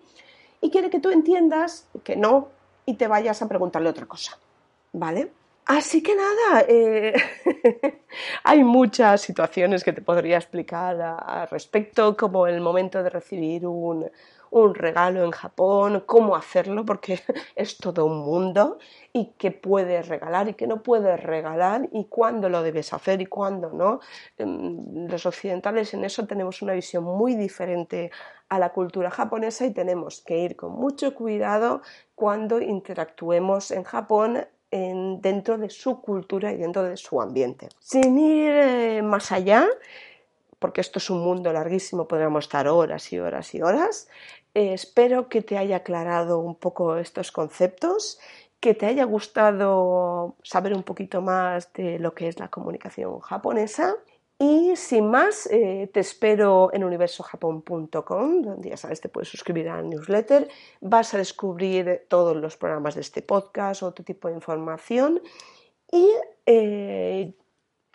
y 0.61 0.69
quiere 0.69 0.91
que 0.91 0.99
tú 0.99 1.09
entiendas 1.09 1.87
que 2.03 2.15
no 2.15 2.49
y 2.85 2.93
te 2.93 3.07
vayas 3.07 3.41
a 3.41 3.47
preguntarle 3.47 3.89
otra 3.89 4.05
cosa. 4.05 4.37
¿Vale? 4.93 5.31
Así 5.65 6.03
que 6.03 6.15
nada, 6.15 6.65
eh, 6.67 7.13
hay 8.43 8.63
muchas 8.63 9.21
situaciones 9.21 9.83
que 9.83 9.93
te 9.93 10.01
podría 10.01 10.37
explicar 10.37 10.99
al 11.01 11.47
respecto, 11.49 12.17
como 12.17 12.45
el 12.45 12.61
momento 12.61 13.01
de 13.01 13.09
recibir 13.09 13.65
un, 13.65 14.09
un 14.51 14.75
regalo 14.75 15.23
en 15.23 15.31
Japón, 15.31 16.03
cómo 16.05 16.35
hacerlo, 16.35 16.85
porque 16.85 17.19
es 17.55 17.77
todo 17.77 18.05
un 18.05 18.19
mundo, 18.19 18.77
y 19.13 19.33
qué 19.37 19.51
puedes 19.51 20.07
regalar 20.07 20.47
y 20.47 20.53
qué 20.53 20.67
no 20.67 20.83
puedes 20.83 21.21
regalar, 21.21 21.89
y 21.91 22.05
cuándo 22.05 22.47
lo 22.49 22.61
debes 22.61 22.93
hacer 22.93 23.21
y 23.21 23.25
cuándo 23.25 23.71
no. 23.71 23.99
Em, 24.37 25.07
los 25.07 25.25
occidentales 25.25 25.93
en 25.93 26.05
eso 26.05 26.27
tenemos 26.27 26.61
una 26.61 26.73
visión 26.73 27.03
muy 27.03 27.35
diferente 27.35 28.11
a 28.49 28.59
la 28.59 28.69
cultura 28.73 29.09
japonesa 29.09 29.65
y 29.65 29.73
tenemos 29.73 30.21
que 30.21 30.37
ir 30.37 30.55
con 30.55 30.73
mucho 30.73 31.15
cuidado 31.15 31.81
cuando 32.13 32.61
interactuemos 32.61 33.71
en 33.71 33.83
Japón 33.83 34.45
dentro 34.71 35.57
de 35.57 35.69
su 35.69 36.01
cultura 36.01 36.53
y 36.53 36.57
dentro 36.57 36.83
de 36.83 36.95
su 36.95 37.21
ambiente. 37.21 37.67
Sin 37.79 38.17
ir 38.17 38.51
eh, 38.53 39.01
más 39.01 39.31
allá, 39.31 39.67
porque 40.59 40.79
esto 40.79 40.99
es 40.99 41.09
un 41.09 41.23
mundo 41.23 41.51
larguísimo, 41.51 42.07
podríamos 42.07 42.45
estar 42.45 42.67
horas 42.67 43.11
y 43.11 43.19
horas 43.19 43.53
y 43.53 43.61
horas. 43.61 44.07
Eh, 44.53 44.73
espero 44.73 45.29
que 45.29 45.41
te 45.41 45.57
haya 45.57 45.77
aclarado 45.77 46.39
un 46.39 46.55
poco 46.55 46.97
estos 46.97 47.31
conceptos, 47.31 48.19
que 48.59 48.73
te 48.73 48.85
haya 48.85 49.05
gustado 49.05 50.35
saber 50.43 50.73
un 50.73 50.83
poquito 50.83 51.21
más 51.21 51.71
de 51.73 51.99
lo 51.99 52.13
que 52.13 52.27
es 52.27 52.39
la 52.39 52.49
comunicación 52.49 53.19
japonesa. 53.19 53.95
Y 54.37 54.75
sin 54.75 55.09
más, 55.09 55.47
eh, 55.51 55.89
te 55.93 55.99
espero 55.99 56.71
en 56.73 56.83
universojapón.com, 56.83 58.41
donde 58.41 58.69
ya 58.69 58.77
sabes, 58.77 58.99
te 58.99 59.07
puedes 59.07 59.29
suscribir 59.29 59.69
al 59.69 59.87
newsletter. 59.87 60.49
Vas 60.79 61.13
a 61.13 61.19
descubrir 61.19 62.05
todos 62.07 62.35
los 62.35 62.57
programas 62.57 62.95
de 62.95 63.01
este 63.01 63.21
podcast, 63.21 63.83
otro 63.83 64.03
tipo 64.03 64.27
de 64.27 64.33
información. 64.33 65.21
Y 65.91 66.09
eh, 66.47 67.35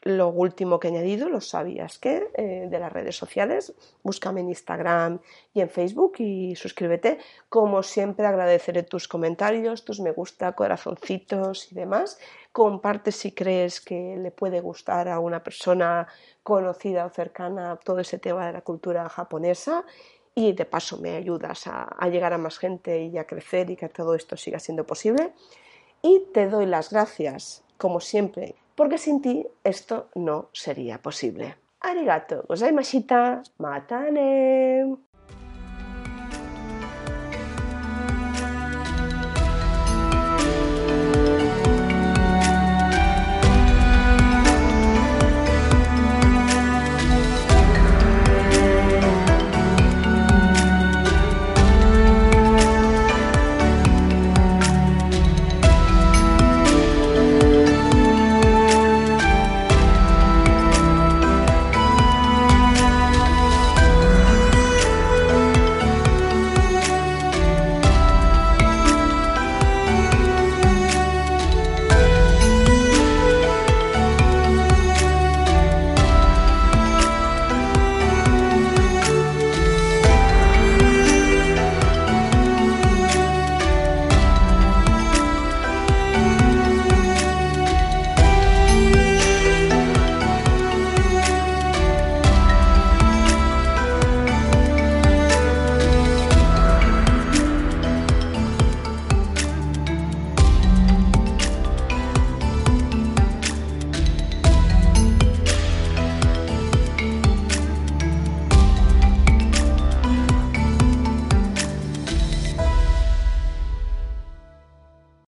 lo 0.07 0.29
último 0.29 0.79
que 0.79 0.87
he 0.87 0.91
añadido, 0.93 1.29
lo 1.29 1.41
sabías 1.41 1.99
que, 1.99 2.31
eh, 2.35 2.69
de 2.71 2.79
las 2.79 2.93
redes 2.93 3.17
sociales. 3.17 3.75
Búscame 4.05 4.41
en 4.41 4.51
Instagram 4.51 5.21
y 5.53 5.61
en 5.61 5.69
Facebook 5.69 6.15
y 6.19 6.55
suscríbete. 6.55 7.19
Como 7.49 7.83
siempre, 7.83 8.25
agradeceré 8.25 8.85
tus 8.85 9.09
comentarios, 9.09 9.85
tus 9.85 9.99
me 9.99 10.13
gusta, 10.13 10.53
corazoncitos 10.53 11.73
y 11.73 11.75
demás. 11.75 12.21
Comparte 12.53 13.11
si 13.11 13.33
crees 13.33 13.81
que 13.81 14.17
le 14.17 14.31
puede 14.31 14.61
gustar 14.61 15.09
a 15.09 15.19
una 15.19 15.43
persona 15.43 16.07
conocida 16.45 17.05
o 17.05 17.11
cercana 17.11 17.77
todo 17.83 17.99
ese 17.99 18.19
tema 18.19 18.47
de 18.47 18.53
la 18.53 18.61
cultura 18.61 19.09
japonesa. 19.09 19.85
Y 20.37 20.53
de 20.53 20.67
paso 20.67 20.99
me 20.99 21.17
ayudas 21.17 21.67
a, 21.67 21.83
a 21.83 22.09
llegar 22.09 22.33
a 22.33 22.39
más 22.39 22.59
gente 22.59 23.03
y 23.03 23.19
a 23.19 23.27
crecer 23.27 23.71
y 23.71 23.77
que 23.77 23.89
todo 23.89 24.15
esto 24.15 24.37
siga 24.37 24.61
siendo 24.61 24.87
posible. 24.87 25.33
Y 26.01 26.27
te 26.33 26.49
doy 26.49 26.67
las 26.67 26.91
gracias, 26.91 27.65
como 27.79 28.01
siempre, 28.01 28.55
porque 28.77 28.99
sin 28.99 29.21
ti 29.21 29.47
esto 29.65 30.09
no 30.15 30.49
sería 30.53 31.03
posible. 31.03 31.57
Arigato 31.81 32.45
gozaimashita. 32.49 33.43
Matane. 33.59 34.97